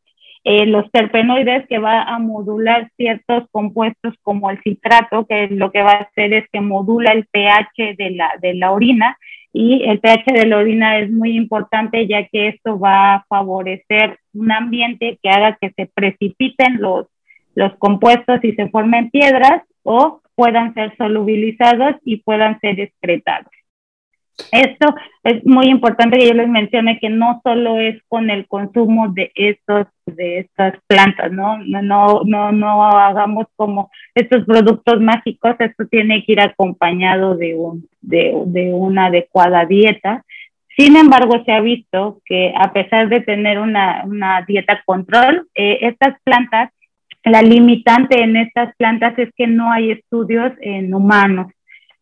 Eh, 0.44 0.66
los 0.66 0.90
terpenoides 0.90 1.66
que 1.66 1.78
va 1.78 2.02
a 2.02 2.18
modular 2.18 2.90
ciertos 2.98 3.44
compuestos 3.50 4.12
como 4.22 4.50
el 4.50 4.60
citrato, 4.60 5.24
que 5.26 5.48
lo 5.48 5.70
que 5.72 5.80
va 5.82 5.92
a 5.92 6.02
hacer 6.02 6.34
es 6.34 6.44
que 6.52 6.60
modula 6.60 7.12
el 7.12 7.26
pH 7.26 7.94
de 7.96 8.10
la, 8.10 8.32
de 8.42 8.52
la 8.52 8.70
orina 8.70 9.16
y 9.50 9.84
el 9.84 10.00
pH 10.00 10.30
de 10.34 10.46
la 10.46 10.58
orina 10.58 10.98
es 10.98 11.10
muy 11.10 11.34
importante 11.34 12.06
ya 12.06 12.26
que 12.26 12.48
esto 12.48 12.78
va 12.78 13.14
a 13.14 13.24
favorecer 13.30 14.18
un 14.34 14.52
ambiente 14.52 15.18
que 15.22 15.30
haga 15.30 15.56
que 15.58 15.70
se 15.70 15.86
precipiten 15.86 16.82
los, 16.82 17.06
los 17.54 17.72
compuestos 17.76 18.40
y 18.42 18.52
se 18.52 18.68
formen 18.68 19.10
piedras 19.10 19.62
o 19.84 20.21
puedan 20.42 20.74
ser 20.74 20.92
solubilizados 20.96 21.94
y 22.04 22.16
puedan 22.16 22.58
ser 22.58 22.80
excretados. 22.80 23.52
Esto 24.50 24.92
es 25.22 25.46
muy 25.46 25.66
importante 25.66 26.18
que 26.18 26.26
yo 26.26 26.34
les 26.34 26.48
mencione 26.48 26.98
que 26.98 27.10
no 27.10 27.40
solo 27.44 27.78
es 27.78 28.02
con 28.08 28.28
el 28.28 28.48
consumo 28.48 29.06
de 29.10 29.30
estos 29.36 29.86
de 30.04 30.40
estas 30.40 30.74
plantas, 30.88 31.30
¿no? 31.30 31.58
No, 31.58 31.80
no, 31.80 32.22
no, 32.24 32.50
no 32.50 32.82
hagamos 32.82 33.46
como 33.54 33.88
estos 34.16 34.44
productos 34.44 35.00
mágicos, 35.00 35.54
esto 35.60 35.86
tiene 35.86 36.24
que 36.24 36.32
ir 36.32 36.40
acompañado 36.40 37.36
de, 37.36 37.54
un, 37.54 37.88
de, 38.00 38.34
de 38.46 38.74
una 38.74 39.06
adecuada 39.06 39.64
dieta. 39.64 40.24
Sin 40.76 40.96
embargo, 40.96 41.40
se 41.44 41.52
ha 41.52 41.60
visto 41.60 42.20
que 42.24 42.52
a 42.56 42.72
pesar 42.72 43.08
de 43.10 43.20
tener 43.20 43.60
una, 43.60 44.02
una 44.06 44.42
dieta 44.42 44.82
control, 44.84 45.46
eh, 45.54 45.78
estas 45.82 46.20
plantas, 46.24 46.72
la 47.24 47.42
limitante 47.42 48.22
en 48.22 48.36
estas 48.36 48.74
plantas 48.76 49.18
es 49.18 49.30
que 49.36 49.46
no 49.46 49.70
hay 49.70 49.92
estudios 49.92 50.52
en 50.60 50.92
humanos 50.94 51.52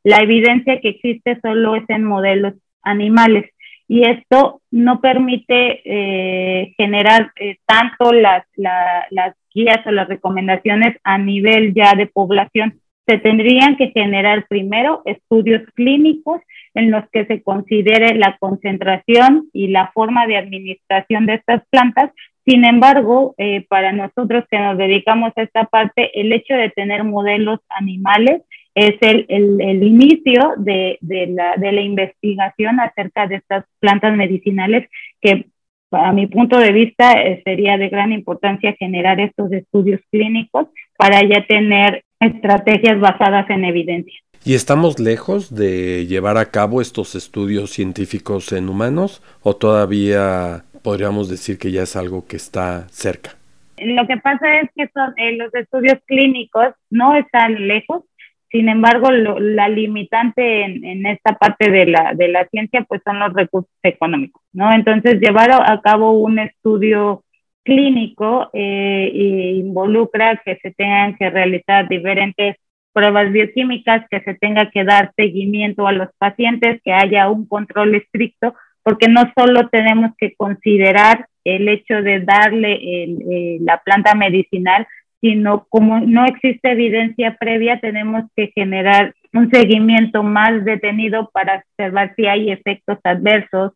la 0.02 0.18
evidencia 0.18 0.80
que 0.80 0.90
existe 0.90 1.38
solo 1.42 1.76
es 1.76 1.85
en 1.88 2.04
modelos 2.04 2.54
animales 2.83 3.50
y 3.87 4.09
esto 4.09 4.62
no 4.70 5.00
permite 5.00 5.83
eh, 5.85 6.74
generar 6.76 7.33
eh, 7.37 7.59
tanto 7.66 8.12
las, 8.12 8.44
las 8.56 9.35
guías 9.52 9.85
o 9.85 9.90
las 9.90 10.09
recomendaciones 10.09 10.96
a 11.02 11.18
nivel 11.18 11.74
ya 11.74 11.94
de 11.94 12.06
población. 12.06 12.80
Se 13.06 13.18
tendrían 13.18 13.76
que 13.76 13.88
generar 13.88 14.46
primero 14.48 15.02
estudios 15.04 15.62
clínicos 15.74 16.40
en 16.74 16.92
los 16.92 17.02
que 17.11 17.26
se 17.26 17.42
considere 17.42 18.14
la 18.14 18.37
concentración 18.38 19.48
y 19.52 19.68
la 19.68 19.90
forma 19.92 20.26
de 20.28 20.37
administración 20.37 21.26
de 21.26 21.35
estas 21.35 21.62
plantas. 21.70 22.12
Sin 22.46 22.64
embargo, 22.64 23.35
eh, 23.38 23.66
para 23.68 23.92
nosotros 23.92 24.44
que 24.50 24.59
nos 24.59 24.79
dedicamos 24.79 25.33
a 25.37 25.42
esta 25.42 25.64
parte, 25.64 26.18
el 26.18 26.33
hecho 26.33 26.55
de 26.55 26.70
tener 26.70 27.05
modelos 27.05 27.61
animales 27.68 28.42
es 28.74 28.94
el, 29.00 29.26
el, 29.29 29.83
inicio 29.83 30.55
de, 30.57 30.96
de, 31.00 31.26
la, 31.26 31.57
de 31.57 31.72
la 31.72 31.81
investigación 31.81 32.81
acerca 32.81 33.26
de 33.26 33.37
estas 33.37 33.64
plantas 33.81 34.16
medicinales 34.16 34.88
que 35.20 35.46
a 35.90 36.12
mi 36.12 36.26
punto 36.29 36.59
de 36.59 36.72
vista 36.72 37.20
eh, 37.20 37.42
sería 37.44 37.76
de 37.76 37.88
gran 37.88 38.12
importancia 38.12 38.74
generar 38.79 39.20
estos 39.20 39.53
estudios 39.53 40.00
clínicos 40.11 40.68
para 40.96 41.20
ya 41.22 41.44
tener 41.46 42.05
estrategias 42.20 43.00
basadas 43.00 43.48
en 43.50 43.64
evidencia. 43.64 44.20
¿Y 44.44 44.55
estamos 44.55 44.98
lejos 44.98 45.55
de 45.55 46.07
llevar 46.07 46.38
a 46.38 46.50
cabo 46.50 46.81
estos 46.81 47.14
estudios 47.14 47.70
científicos 47.72 48.53
en 48.53 48.68
humanos 48.70 49.22
o 49.42 49.55
todavía 49.57 50.64
podríamos 50.82 51.28
decir 51.28 51.58
que 51.58 51.70
ya 51.70 51.82
es 51.82 51.96
algo 51.96 52.26
que 52.26 52.36
está 52.36 52.88
cerca? 52.88 53.30
Lo 53.78 54.06
que 54.06 54.16
pasa 54.18 54.60
es 54.60 54.70
que 54.76 54.88
son, 54.92 55.14
eh, 55.16 55.36
los 55.36 55.54
estudios 55.54 55.98
clínicos 56.06 56.74
no 56.90 57.14
están 57.14 57.66
lejos, 57.66 58.04
sin 58.50 58.68
embargo, 58.68 59.12
la 59.12 59.68
limitante 59.68 60.62
en, 60.62 61.06
esta 61.06 61.38
parte 61.38 61.70
de 61.70 61.86
la, 61.86 62.14
de 62.14 62.28
la 62.28 62.46
ciencia 62.48 62.82
pues 62.82 63.00
son 63.04 63.20
los 63.20 63.32
recursos 63.32 63.70
económicos, 63.82 64.42
¿no? 64.52 64.72
Entonces, 64.72 65.20
llevar 65.20 65.52
a, 65.52 65.80
cabo 65.82 66.18
un 66.18 66.40
estudio 66.40 67.22
clínico 67.62 68.50
eh, 68.52 69.12
involucra 69.54 70.42
que 70.44 70.56
se 70.56 70.72
tengan 70.72 71.16
que 71.16 71.30
realizar 71.30 71.88
diferentes 71.88 72.56
pruebas 72.92 73.30
bioquímicas, 73.30 74.04
que 74.10 74.20
se 74.20 74.34
tenga 74.34 74.68
que 74.70 74.82
dar 74.82 75.12
seguimiento 75.14 75.86
a 75.86 75.92
los 75.92 76.08
pacientes, 76.18 76.80
que 76.82 76.92
haya 76.92 77.30
un 77.30 77.46
control 77.46 77.94
estricto, 77.94 78.54
porque 78.90 79.07
no 79.07 79.33
solo 79.38 79.68
tenemos 79.68 80.11
que 80.18 80.35
considerar 80.35 81.29
el 81.44 81.68
hecho 81.68 82.03
de 82.03 82.18
darle 82.18 82.72
eh, 82.72 83.59
la 83.61 83.79
planta 83.85 84.16
medicinal, 84.16 84.85
sino 85.20 85.64
como 85.68 86.00
no 86.00 86.24
existe 86.24 86.72
evidencia 86.72 87.37
previa, 87.38 87.79
tenemos 87.79 88.24
que 88.35 88.50
generar 88.53 89.14
un 89.33 89.48
seguimiento 89.48 90.24
más 90.24 90.64
detenido 90.64 91.31
para 91.33 91.62
observar 91.62 92.14
si 92.16 92.26
hay 92.26 92.50
efectos 92.50 92.98
adversos, 93.05 93.74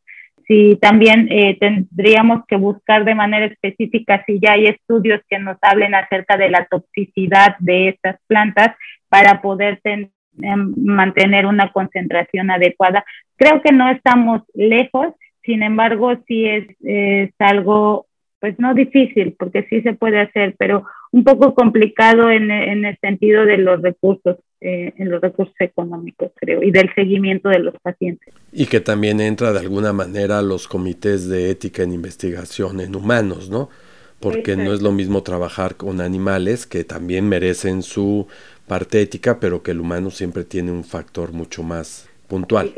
si 0.48 0.74
también 0.81 1.29
eh, 1.31 1.57
tendríamos 1.61 2.44
que 2.48 2.57
buscar 2.57 3.05
de 3.05 3.14
manera 3.14 3.46
específica 3.46 4.24
si 4.27 4.40
ya 4.40 4.55
hay 4.55 4.66
estudios 4.66 5.20
que 5.31 5.38
nos 5.38 5.59
hablen 5.62 5.94
acerca 5.94 6.37
de 6.37 6.50
la 6.50 6.66
toxicidad 6.66 7.55
de 7.61 7.90
estas 7.90 8.16
plantas 8.27 8.74
para 9.09 9.40
poder 9.40 9.79
em, 9.85 10.11
mantener 10.37 11.47
una 11.47 11.73
concentración 11.73 12.51
adecuada. 12.51 13.05
Creo 13.37 13.62
que 13.62 13.73
no 13.73 13.88
estamos 13.90 14.42
lejos, 14.55 15.14
sin 15.44 15.62
embargo, 15.62 16.12
sí 16.27 16.47
es, 16.47 16.66
es 16.83 17.31
algo, 17.38 18.07
pues 18.40 18.59
no 18.59 18.75
difícil, 18.75 19.35
porque 19.38 19.66
sí 19.68 19.83
se 19.83 19.92
puede 19.92 20.20
hacer, 20.20 20.55
pero 20.59 20.85
un 21.14 21.23
poco 21.23 21.55
complicado 21.55 22.29
en, 22.29 22.51
el 22.51 22.99
sentido 23.01 23.47
de 23.47 23.59
los 23.59 23.81
recursos, 23.83 24.38
eh, 24.61 24.92
en 24.97 25.11
los 25.11 25.20
recursos 25.20 25.55
económicos, 25.61 26.33
creo, 26.35 26.61
y 26.61 26.73
del 26.73 26.92
seguimiento 26.94 27.51
de 27.51 27.61
los 27.61 27.75
pacientes. 27.81 28.35
Y 28.53 28.66
que 28.66 28.81
también 28.81 29.20
entra 29.20 29.53
de 29.53 29.61
alguna 29.61 29.92
manera 29.92 30.42
los 30.42 30.66
comités 30.66 31.29
de 31.29 31.51
ética 31.51 31.85
en 31.85 31.92
investigación 31.92 32.81
en 32.81 32.97
humanos, 32.97 33.49
¿no? 33.49 33.68
Porque 34.18 34.57
no 34.57 34.73
es 34.73 34.83
lo 34.83 34.90
mismo 34.90 35.23
trabajar 35.23 35.77
con 35.77 36.01
animales 36.01 36.66
que 36.66 36.83
también 36.83 37.29
merecen 37.29 37.83
su 37.83 38.27
parte 38.66 39.00
ética, 39.00 39.38
pero 39.40 39.62
que 39.62 39.72
el 39.72 39.81
humano 39.81 40.11
siempre 40.11 40.44
tiene 40.44 40.70
un 40.70 40.85
factor 40.85 41.33
mucho 41.33 41.62
más 41.62 42.09
puntual. 42.29 42.72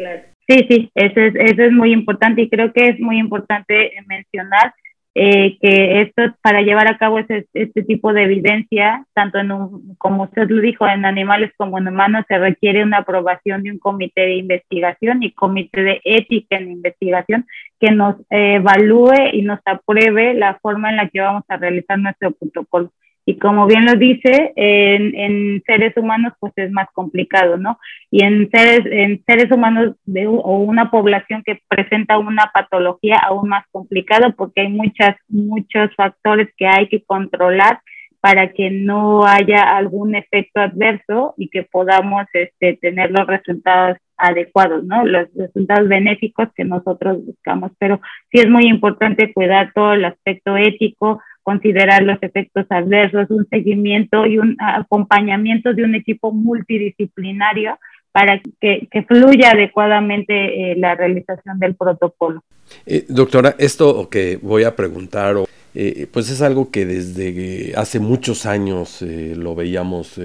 Sí, 0.49 0.67
sí, 0.69 0.91
eso 0.95 1.21
es, 1.21 1.35
eso 1.35 1.63
es 1.63 1.73
muy 1.73 1.93
importante 1.93 2.43
y 2.43 2.49
creo 2.49 2.73
que 2.73 2.89
es 2.89 3.01
muy 3.01 3.19
importante 3.19 3.93
mencionar 4.07 4.73
eh, 5.19 5.57
que 5.63 6.03
esto 6.03 6.23
para 6.43 6.61
llevar 6.61 6.89
a 6.89 6.99
cabo 6.99 7.19
este, 7.19 7.47
este 7.55 7.83
tipo 7.85 8.13
de 8.13 8.25
evidencia, 8.25 9.07
tanto 9.15 9.39
en 9.39 9.51
un, 9.51 9.97
como 9.97 10.25
usted 10.25 10.47
lo 10.51 10.61
dijo, 10.61 10.87
en 10.87 11.07
animales 11.07 11.53
como 11.57 11.79
en 11.79 11.89
humanos, 11.89 12.27
se 12.29 12.37
requiere 12.37 12.83
una 12.83 12.99
aprobación 12.99 13.63
de 13.63 13.71
un 13.71 13.79
comité 13.79 14.21
de 14.21 14.37
investigación 14.37 15.23
y 15.23 15.33
comité 15.33 15.83
de 15.83 16.01
ética 16.05 16.59
en 16.59 16.71
investigación 16.71 17.47
que 17.81 17.93
nos 17.93 18.17
evalúe 18.29 19.31
y 19.33 19.41
nos 19.41 19.59
apruebe 19.65 20.35
la 20.35 20.59
forma 20.61 20.91
en 20.91 20.97
la 20.97 21.09
que 21.09 21.23
vamos 21.23 21.45
a 21.49 21.57
realizar 21.57 21.99
nuestro 21.99 22.33
protocolo. 22.33 22.93
Y 23.29 23.39
como 23.39 23.67
bien 23.67 23.85
lo 23.85 23.97
dice, 23.97 24.53
en, 24.55 25.61
seres 25.67 25.97
humanos 25.97 26.33
pues 26.39 26.53
es 26.55 26.71
más 26.71 26.87
complicado, 26.95 27.57
¿no? 27.57 27.77
Y 28.09 28.25
en 28.25 28.49
seres, 28.51 28.87
en 28.89 29.25
seres 29.27 29.51
humanos 29.51 29.97
o 30.29 30.59
una 30.59 30.93
población 30.93 31.43
que 31.45 31.61
presenta 31.67 32.19
una 32.19 32.53
patología 32.55 33.17
aún 33.17 33.49
más 33.49 33.67
complicado 33.73 34.33
porque 34.37 34.61
hay 34.63 34.69
muchas, 34.69 35.17
muchos 35.29 35.93
factores 35.97 36.49
que 36.57 36.69
hay 36.69 36.89
que 36.89 37.03
controlar 37.03 37.81
para 38.21 38.53
que 38.53 38.71
no 38.71 39.27
haya 39.27 39.77
algún 39.77 40.15
efecto 40.15 40.61
adverso 40.61 41.35
y 41.37 41.49
que 41.49 41.65
podamos 41.65 42.27
este, 42.33 42.77
tener 42.81 43.11
los 43.11 43.27
resultados 43.27 43.99
adecuados, 44.17 44.85
¿no? 44.85 45.05
Los 45.05 45.29
resultados 45.35 45.89
benéficos 45.89 46.49
que 46.55 46.65
nosotros 46.65 47.25
buscamos. 47.25 47.73
Pero 47.79 48.01
sí 48.31 48.39
es 48.39 48.49
muy 48.49 48.67
importante 48.67 49.33
cuidar 49.33 49.73
todo 49.75 49.95
el 49.95 50.05
aspecto 50.05 50.57
ético, 50.57 51.21
considerar 51.47 52.03
los 52.03 52.21
efectos 52.23 52.67
adversos, 52.71 53.31
un 53.31 53.47
seguimiento 53.49 54.27
y 54.27 54.37
un 54.37 54.57
acompañamiento 54.59 55.75
de 55.75 55.85
un 55.85 55.95
equipo 55.95 56.33
multidisciplinario 56.33 57.79
para 58.11 58.41
que, 58.61 58.89
fluya 59.07 59.53
adecuadamente 59.53 60.73
eh, 60.73 60.75
la 60.77 60.97
realización 60.97 61.61
del 61.61 61.77
protocolo. 61.77 62.43
Eh, 62.85 63.05
doctora, 63.09 63.55
esto 63.59 64.11
que 64.11 64.41
voy 64.43 64.65
a 64.65 64.75
preguntar, 64.75 65.37
eh, 65.73 66.09
pues 66.13 66.31
es 66.31 66.43
algo 66.43 66.73
que 66.73 66.85
desde 66.85 67.75
hace 67.77 68.01
muchos 68.01 68.45
años 68.45 69.01
lo 69.03 69.55
veíamos 69.55 70.21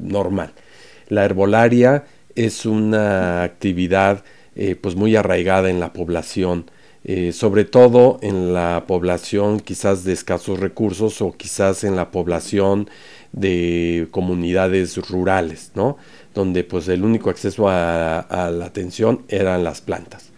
normal. 0.00 0.52
La 1.10 1.26
herbolaria 1.26 2.04
es 2.34 2.64
una 2.64 3.42
actividad 3.42 4.24
pues 4.80 4.96
muy 4.96 5.16
arraigada 5.16 5.68
en 5.68 5.80
la 5.80 5.92
población 5.92 6.64
eh, 7.04 7.32
sobre 7.32 7.64
todo 7.64 8.18
en 8.22 8.52
la 8.52 8.84
población 8.86 9.60
quizás 9.60 10.04
de 10.04 10.12
escasos 10.12 10.60
recursos 10.60 11.20
o 11.20 11.32
quizás 11.32 11.84
en 11.84 11.96
la 11.96 12.10
población 12.10 12.88
de 13.32 14.08
comunidades 14.10 14.96
rurales, 15.08 15.72
¿no? 15.74 15.96
Donde 16.34 16.64
pues 16.64 16.88
el 16.88 17.04
único 17.04 17.30
acceso 17.30 17.68
a 17.68 18.50
la 18.52 18.64
atención 18.64 19.22
eran 19.28 19.64
las 19.64 19.80
plantas. 19.80 20.32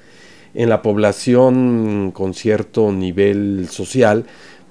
En 0.55 0.69
la 0.69 0.83
población 0.83 2.13
con 2.13 2.33
cierto 2.33 2.93
nivel 2.93 3.69
social, 3.71 4.25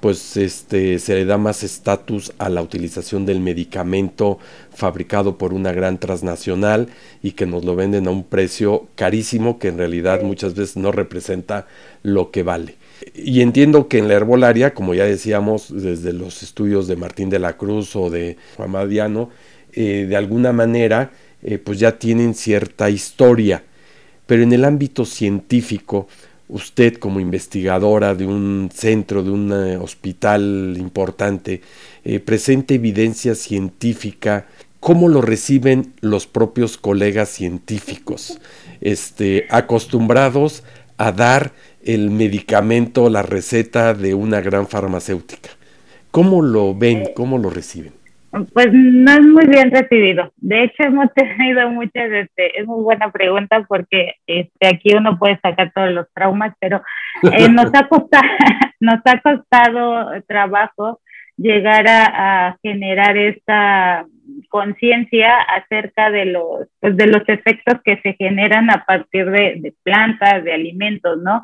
pues 0.04 0.36
este, 0.36 1.00
se 1.00 1.16
le 1.16 1.24
da 1.24 1.38
más 1.38 1.64
estatus 1.64 2.34
a 2.38 2.50
la 2.50 2.62
utilización 2.62 3.26
del 3.26 3.40
medicamento 3.40 4.38
fabricado 4.76 5.38
por 5.38 5.54
una 5.54 5.72
gran 5.72 5.98
transnacional 5.98 6.90
y 7.22 7.32
que 7.32 7.46
nos 7.46 7.64
lo 7.64 7.78
venden 7.78 8.08
a 8.08 8.12
un 8.12 8.26
precio 8.26 8.90
carísimo 8.96 9.60
que 9.60 9.70
en 9.70 9.78
realidad 9.78 10.22
muchas 10.22 10.56
veces 10.56 10.76
no 10.76 10.92
representa 10.92 11.68
lo 12.02 12.32
que 12.32 12.44
vale. 12.44 12.76
Y 13.16 13.40
entiendo 13.40 13.88
que 13.88 14.00
en 14.00 14.10
la 14.10 14.16
herbolaria, 14.16 14.74
como 14.74 14.94
ya 14.94 15.06
decíamos 15.06 15.74
desde 15.74 16.12
los 16.12 16.44
estudios 16.44 16.90
de 16.90 16.98
Martín 16.98 17.30
de 17.30 17.40
la 17.40 17.56
Cruz 17.56 17.96
o 17.96 18.10
de 18.10 18.36
Juan 18.58 18.72
Madiano, 18.72 19.30
eh, 19.72 20.06
de 20.06 20.18
alguna 20.18 20.52
manera 20.52 21.12
eh, 21.44 21.60
pues 21.60 21.80
ya 21.80 21.98
tienen 21.98 22.34
cierta 22.34 22.90
historia, 22.90 23.64
pero 24.26 24.44
en 24.44 24.52
el 24.52 24.66
ámbito 24.66 25.06
científico, 25.06 26.10
usted 26.54 26.98
como 26.98 27.20
investigadora 27.20 28.14
de 28.14 28.28
un 28.28 28.70
centro, 28.72 29.24
de 29.24 29.32
un 29.32 29.52
eh, 29.52 29.78
hospital 29.78 30.76
importante, 30.78 31.62
eh, 32.06 32.20
presente 32.20 32.76
evidencia 32.76 33.34
científica, 33.34 34.46
¿cómo 34.80 35.10
lo 35.10 35.22
reciben 35.22 35.94
los 36.00 36.28
propios 36.28 36.78
colegas 36.78 37.30
científicos, 37.30 38.40
este, 38.82 39.48
acostumbrados 39.50 40.64
a 40.98 41.12
dar 41.12 41.54
el 41.84 42.12
medicamento, 42.12 43.10
la 43.10 43.24
receta 43.24 43.96
de 43.96 44.14
una 44.14 44.40
gran 44.40 44.68
farmacéutica? 44.68 45.50
¿Cómo 46.12 46.44
lo 46.44 46.76
ven? 46.76 47.10
¿Cómo 47.16 47.40
lo 47.40 47.50
reciben? 47.50 48.03
Pues 48.52 48.70
no 48.74 49.12
es 49.12 49.22
muy 49.22 49.46
bien 49.46 49.70
recibido. 49.70 50.34
De 50.38 50.64
hecho, 50.64 50.84
hemos 50.84 51.12
tenido 51.16 51.70
muchas, 51.70 52.12
este, 52.12 52.60
es 52.60 52.66
muy 52.66 52.84
buena 52.84 53.12
pregunta 53.12 53.64
porque 53.68 54.16
este, 54.26 54.68
aquí 54.68 54.96
uno 54.96 55.20
puede 55.20 55.40
sacar 55.40 55.72
todos 55.74 55.92
los 55.92 56.08
traumas, 56.14 56.56
pero 56.60 56.82
eh, 57.32 57.48
nos, 57.50 57.68
ha 57.76 57.88
costado, 57.88 58.24
nos 58.80 59.00
ha 59.06 59.22
costado 59.22 60.22
trabajo 60.28 61.00
llegar 61.38 61.86
a, 61.88 62.58
generar 62.62 63.18
esta 63.18 64.06
conciencia 64.50 65.42
acerca 65.42 66.10
de 66.10 66.26
los, 66.26 66.68
pues, 66.80 66.96
de 66.98 67.08
los 67.08 67.28
efectos 67.28 67.82
que 67.84 68.00
se 68.02 68.14
generan 68.14 68.70
a 68.72 68.84
partir 68.86 69.30
de, 69.30 69.74
plantas, 69.84 70.44
de 70.44 70.54
alimentos, 70.54 71.20
¿no? 71.22 71.44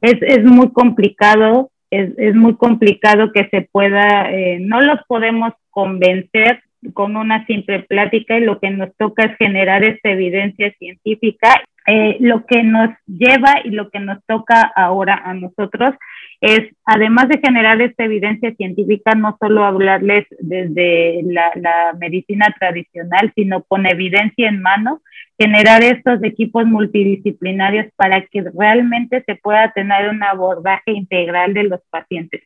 Es, 0.00 0.16
es 0.22 0.44
muy 0.44 0.72
complicado 0.72 1.70
es, 1.90 2.10
es 2.18 2.34
muy 2.34 2.56
complicado 2.56 3.32
que 3.32 3.48
se 3.48 3.62
pueda, 3.62 4.30
eh, 4.30 4.58
no 4.60 4.80
los 4.80 5.00
podemos 5.06 5.52
convencer 5.70 6.62
con 6.94 7.16
una 7.16 7.44
simple 7.46 7.80
plática 7.80 8.38
y 8.38 8.42
lo 8.42 8.60
que 8.60 8.70
nos 8.70 8.94
toca 8.96 9.24
es 9.24 9.36
generar 9.36 9.84
esta 9.84 10.10
evidencia 10.10 10.72
científica. 10.78 11.62
Eh, 11.86 12.18
lo 12.20 12.44
que 12.44 12.62
nos 12.62 12.90
lleva 13.06 13.60
y 13.64 13.70
lo 13.70 13.88
que 13.88 13.98
nos 13.98 14.18
toca 14.26 14.60
ahora 14.76 15.22
a 15.24 15.32
nosotros 15.32 15.94
es, 16.40 16.60
además 16.84 17.28
de 17.28 17.40
generar 17.40 17.80
esta 17.80 18.04
evidencia 18.04 18.54
científica, 18.54 19.14
no 19.14 19.36
solo 19.40 19.64
hablarles 19.64 20.26
desde 20.38 21.22
la, 21.24 21.50
la 21.56 21.94
medicina 21.98 22.54
tradicional, 22.58 23.32
sino 23.34 23.64
con 23.64 23.86
evidencia 23.86 24.48
en 24.48 24.62
mano, 24.62 25.00
generar 25.38 25.82
estos 25.82 26.22
equipos 26.22 26.66
multidisciplinarios 26.66 27.86
para 27.96 28.24
que 28.26 28.44
realmente 28.56 29.22
se 29.24 29.36
pueda 29.36 29.72
tener 29.72 30.10
un 30.10 30.22
abordaje 30.22 30.92
integral 30.92 31.54
de 31.54 31.64
los 31.64 31.80
pacientes. 31.90 32.42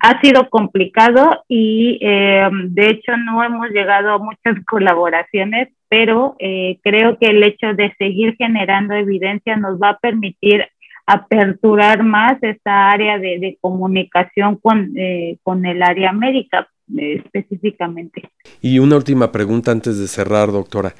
Ha 0.00 0.20
sido 0.20 0.50
complicado 0.50 1.44
y 1.48 1.98
eh, 2.02 2.48
de 2.50 2.88
hecho 2.88 3.16
no 3.16 3.42
hemos 3.44 3.70
llegado 3.70 4.12
a 4.12 4.18
muchas 4.18 4.62
colaboraciones, 4.66 5.68
pero 5.88 6.34
eh, 6.38 6.78
creo 6.82 7.18
que 7.18 7.26
el 7.26 7.42
hecho 7.42 7.74
de 7.74 7.94
seguir 7.98 8.36
generando 8.36 8.94
evidencia 8.94 9.56
nos 9.56 9.80
va 9.80 9.90
a 9.90 9.98
permitir 9.98 10.66
aperturar 11.06 12.02
más 12.02 12.42
esta 12.42 12.90
área 12.90 13.18
de, 13.18 13.58
comunicación 13.60 14.56
con, 14.56 14.92
eh, 14.96 15.38
con 15.42 15.66
el 15.66 15.82
área 15.82 16.12
médica 16.12 16.68
eh, 16.98 17.22
específicamente. 17.24 18.30
Y 18.60 18.78
una 18.78 18.96
última 18.96 19.32
pregunta 19.32 19.70
antes 19.70 19.98
de 19.98 20.08
cerrar, 20.08 20.52
doctora. 20.52 20.94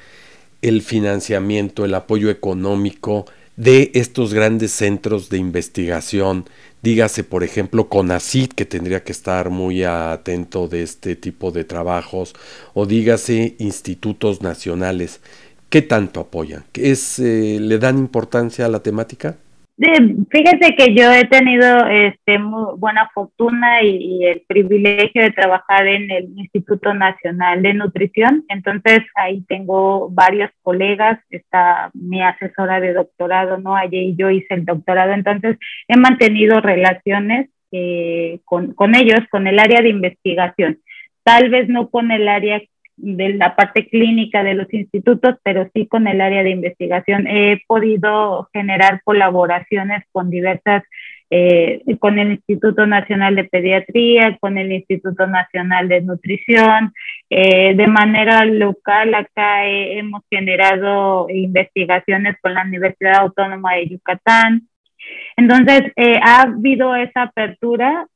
El 0.61 0.81
financiamiento, 0.81 1.83
el 1.85 1.93
apoyo 1.93 2.29
económico 2.29 3.25
de 3.55 3.91
estos 3.93 4.33
grandes 4.33 4.71
centros 4.71 5.29
de 5.29 5.37
investigación, 5.37 6.45
dígase 6.81 7.23
por 7.23 7.43
ejemplo 7.43 7.89
CONACIT, 7.89 8.53
que 8.53 8.65
tendría 8.65 9.03
que 9.03 9.11
estar 9.11 9.49
muy 9.49 9.83
atento 9.83 10.67
de 10.67 10.83
este 10.83 11.15
tipo 11.15 11.51
de 11.51 11.63
trabajos, 11.63 12.33
o 12.73 12.85
dígase 12.85 13.55
institutos 13.59 14.41
nacionales, 14.41 15.21
¿qué 15.69 15.81
tanto 15.81 16.21
apoyan? 16.21 16.63
¿Es, 16.73 17.19
eh, 17.19 17.57
¿Le 17.59 17.77
dan 17.77 17.97
importancia 17.99 18.65
a 18.65 18.69
la 18.69 18.81
temática? 18.81 19.37
Fíjese 19.75 20.75
que 20.77 20.93
yo 20.93 21.11
he 21.11 21.25
tenido 21.25 21.87
este, 21.87 22.37
muy 22.37 22.77
buena 22.77 23.09
fortuna 23.13 23.81
y, 23.81 24.23
el 24.25 24.41
privilegio 24.47 25.23
de 25.23 25.31
trabajar 25.31 25.87
en 25.87 26.11
el 26.11 26.29
Instituto 26.37 26.93
Nacional 26.93 27.61
de 27.63 27.73
Nutrición. 27.73 28.45
Entonces 28.49 29.01
ahí 29.15 29.43
tengo 29.47 30.09
varios 30.11 30.51
colegas, 30.61 31.19
está 31.31 31.89
mi 31.93 32.21
asesora 32.21 32.79
de 32.79 32.93
doctorado, 32.93 33.57
¿no? 33.57 33.75
Allí 33.75 34.15
yo 34.15 34.29
hice 34.29 34.53
el 34.53 34.65
doctorado. 34.65 35.13
Entonces 35.13 35.57
he 35.87 35.97
mantenido 35.97 36.61
relaciones 36.61 37.49
eh, 37.71 38.39
con, 38.45 38.73
con 38.75 38.95
ellos, 38.95 39.21
con 39.31 39.47
el 39.47 39.57
área 39.57 39.81
de 39.81 39.89
investigación. 39.89 40.79
Tal 41.23 41.49
vez 41.49 41.67
no 41.67 41.89
con 41.89 42.11
el 42.11 42.27
área 42.27 42.61
de 42.95 43.33
la 43.33 43.55
parte 43.55 43.87
clínica 43.87 44.43
de 44.43 44.53
los 44.53 44.71
institutos, 44.73 45.35
pero 45.43 45.69
sí 45.73 45.87
con 45.87 46.07
el 46.07 46.21
área 46.21 46.43
de 46.43 46.51
investigación. 46.51 47.27
He 47.27 47.61
podido 47.67 48.49
generar 48.53 49.01
colaboraciones 49.03 50.03
con 50.11 50.29
diversas, 50.29 50.83
eh, 51.29 51.81
con 51.99 52.19
el 52.19 52.33
Instituto 52.33 52.85
Nacional 52.85 53.35
de 53.35 53.45
Pediatría, 53.45 54.37
con 54.39 54.57
el 54.57 54.71
Instituto 54.71 55.25
Nacional 55.27 55.87
de 55.89 56.01
Nutrición. 56.01 56.93
Eh, 57.29 57.73
de 57.75 57.87
manera 57.87 58.45
local, 58.45 59.15
acá 59.15 59.65
hemos 59.65 60.21
generado 60.29 61.27
investigaciones 61.29 62.37
con 62.41 62.53
la 62.53 62.63
Universidad 62.63 63.21
Autónoma 63.21 63.75
de 63.75 63.89
Yucatán. 63.89 64.67
Entonces, 65.35 65.91
eh, 65.95 66.19
ha 66.21 66.43
habido 66.43 66.95
esa 66.95 67.23
apertura 67.23 68.07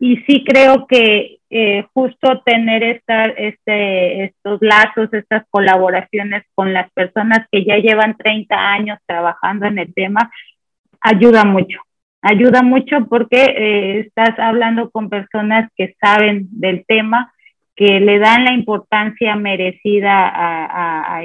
y 0.00 0.16
sí 0.18 0.44
creo 0.44 0.86
que 0.86 1.38
eh, 1.50 1.84
justo 1.94 2.42
tener 2.44 2.82
esta, 2.82 3.26
este, 3.26 4.24
estos 4.24 4.58
lazos, 4.60 5.12
estas 5.12 5.44
colaboraciones 5.50 6.44
con 6.54 6.72
las 6.72 6.90
personas 6.92 7.46
que 7.50 7.64
ya 7.64 7.76
llevan 7.78 8.16
30 8.16 8.54
años 8.54 8.98
trabajando 9.06 9.66
en 9.66 9.78
el 9.78 9.94
tema, 9.94 10.30
ayuda 11.00 11.44
mucho. 11.44 11.78
Ayuda 12.20 12.62
mucho 12.62 13.06
porque 13.08 13.42
eh, 13.42 14.00
estás 14.00 14.36
hablando 14.38 14.90
con 14.90 15.08
personas 15.08 15.70
que 15.76 15.94
saben 16.00 16.48
del 16.50 16.84
tema, 16.86 17.32
que 17.76 18.00
le 18.00 18.18
dan 18.18 18.44
la 18.44 18.52
importancia 18.54 19.36
merecida 19.36 20.28
a, 20.28 21.22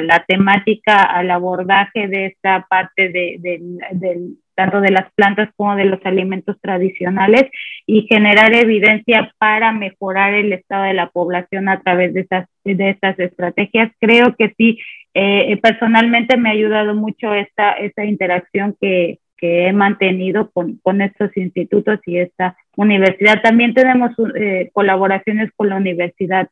la 0.00 0.24
temática, 0.28 1.02
al 1.02 1.32
abordaje 1.32 2.06
de 2.06 2.26
esta 2.26 2.64
parte 2.70 3.08
del 3.08 4.38
tanto 4.60 4.82
de 4.82 4.90
las 4.90 5.10
plantas 5.14 5.48
como 5.56 5.74
de 5.74 5.86
los 5.86 6.04
alimentos 6.04 6.54
tradicionales 6.60 7.44
y 7.86 8.02
generar 8.02 8.54
evidencia 8.54 9.32
para 9.38 9.72
mejorar 9.72 10.34
el 10.34 10.52
estado 10.52 10.84
de 10.84 10.92
la 10.92 11.08
población 11.08 11.70
a 11.70 11.80
través 11.80 12.12
de 12.12 12.20
estas, 12.20 12.46
de 12.62 12.90
estas 12.90 13.18
estrategias. 13.18 13.90
Creo 13.98 14.36
que 14.36 14.52
sí, 14.58 14.78
eh, 15.14 15.58
personalmente 15.62 16.36
me 16.36 16.50
ha 16.50 16.52
ayudado 16.52 16.94
mucho 16.94 17.32
esta, 17.32 17.72
esta 17.72 18.04
interacción 18.04 18.76
que, 18.78 19.18
que 19.38 19.66
he 19.66 19.72
mantenido 19.72 20.50
con, 20.50 20.76
con, 20.82 21.00
estos 21.00 21.34
institutos 21.38 21.98
y 22.04 22.18
esta 22.18 22.54
universidad. 22.76 23.40
También 23.40 23.72
tenemos 23.72 24.10
eh, 24.34 24.68
colaboraciones 24.74 25.50
con 25.56 25.70
la 25.70 25.76
universidad, 25.76 26.50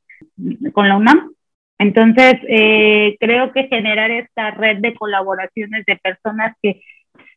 con 0.73 0.89
la 0.89 0.97
UNAM. 0.97 1.33
Entonces, 1.79 2.37
eh, 2.49 3.19
creo 3.21 3.53
que 3.53 3.69
generar 3.69 4.11
esta 4.11 4.51
red 4.53 4.79
de 4.79 4.95
colaboraciones 4.95 5.85
de 5.85 5.97
personas 5.97 6.57
que 6.63 6.81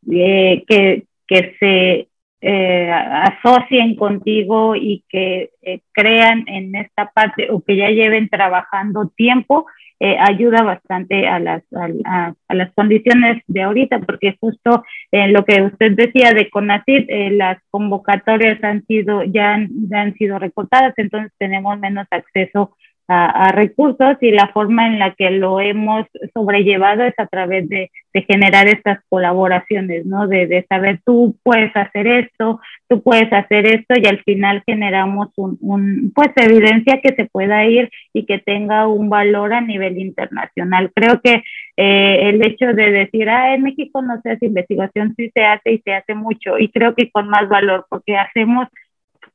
eh, 0.10 0.64
que, 0.68 1.06
que 1.28 1.56
se 1.60 2.08
eh, 2.42 2.92
asocien 2.92 3.96
contigo 3.96 4.76
y 4.76 5.04
que 5.10 5.52
eh, 5.62 5.82
crean 5.92 6.46
en 6.48 6.76
esta 6.76 7.12
parte 7.12 7.52
o 7.52 7.62
que 7.62 7.78
ya 7.78 7.90
lleven 7.90 8.30
trabajando 8.30 9.12
tiempo, 9.16 9.66
ayuda 10.04 10.64
bastante 10.64 11.28
a 11.28 11.38
las, 11.38 11.62
a, 12.06 12.34
las 12.50 12.74
condiciones 12.74 13.44
de 13.46 13.62
ahorita, 13.62 14.00
porque 14.00 14.36
justo 14.40 14.84
en 15.12 15.32
lo 15.32 15.46
que 15.46 15.62
usted 15.62 15.92
decía 15.92 16.34
de 16.34 16.50
CONACID, 16.50 17.06
las 17.34 17.60
convocatorias 17.70 18.64
han 18.64 18.84
sido, 18.88 19.24
ya 19.26 19.54
han, 19.54 19.70
ya 19.92 20.02
han 20.02 20.16
sido 20.16 20.40
recortadas, 20.40 20.96
entonces 20.98 21.32
tenemos 21.38 21.78
menos 21.78 22.08
acceso 22.10 22.76
a, 23.08 23.52
recursos 23.52 24.18
y 24.22 24.32
la 24.32 24.48
forma 24.50 24.88
en 24.88 24.98
la 24.98 25.14
que 25.14 25.32
lo 25.32 25.60
hemos 25.60 26.06
sobrellevado 26.34 27.04
es 27.04 27.14
a 27.18 27.28
través 27.28 27.68
de, 27.68 27.92
de 28.14 28.22
generar 28.24 28.68
estas 28.68 29.00
colaboraciones, 29.10 30.06
¿no? 30.06 30.28
De, 30.28 30.48
de, 30.48 30.66
saber 30.70 31.02
tú 31.06 31.36
puedes 31.44 31.76
hacer 31.76 32.08
esto, 32.08 32.62
tú 32.88 33.02
puedes 33.04 33.32
hacer 33.34 33.68
esto 33.68 33.96
y 33.98 34.06
al 34.08 34.24
final 34.24 34.64
generamos 34.66 35.30
un, 35.36 35.58
un, 35.62 36.12
pues 36.16 36.30
evidencia 36.38 37.02
que 37.02 37.14
se 37.14 37.26
pueda 37.26 37.66
ir 37.66 37.90
y 38.14 38.26
que 38.26 38.40
tenga 38.40 38.88
un 38.88 39.10
valor 39.10 39.54
a 39.54 39.62
nivel 39.62 39.98
internacional. 39.98 40.92
Creo 40.96 41.20
que 41.22 41.44
eh, 41.78 42.30
el 42.30 42.46
hecho 42.46 42.68
de 42.68 42.92
decir, 42.92 43.30
ah, 43.30 43.54
en 43.54 43.64
México 43.64 44.02
no 44.02 44.22
se 44.22 44.32
hace 44.32 44.46
investigación, 44.46 45.14
sí 45.18 45.32
se 45.34 45.44
hace 45.44 45.74
y 45.74 45.80
se 45.80 45.94
hace 45.94 46.16
mucho 46.16 46.58
y 46.58 46.70
creo 46.70 46.96
que 46.96 47.12
con 47.12 47.28
más 47.28 47.50
valor 47.50 47.86
porque 47.90 48.16
hacemos 48.18 48.68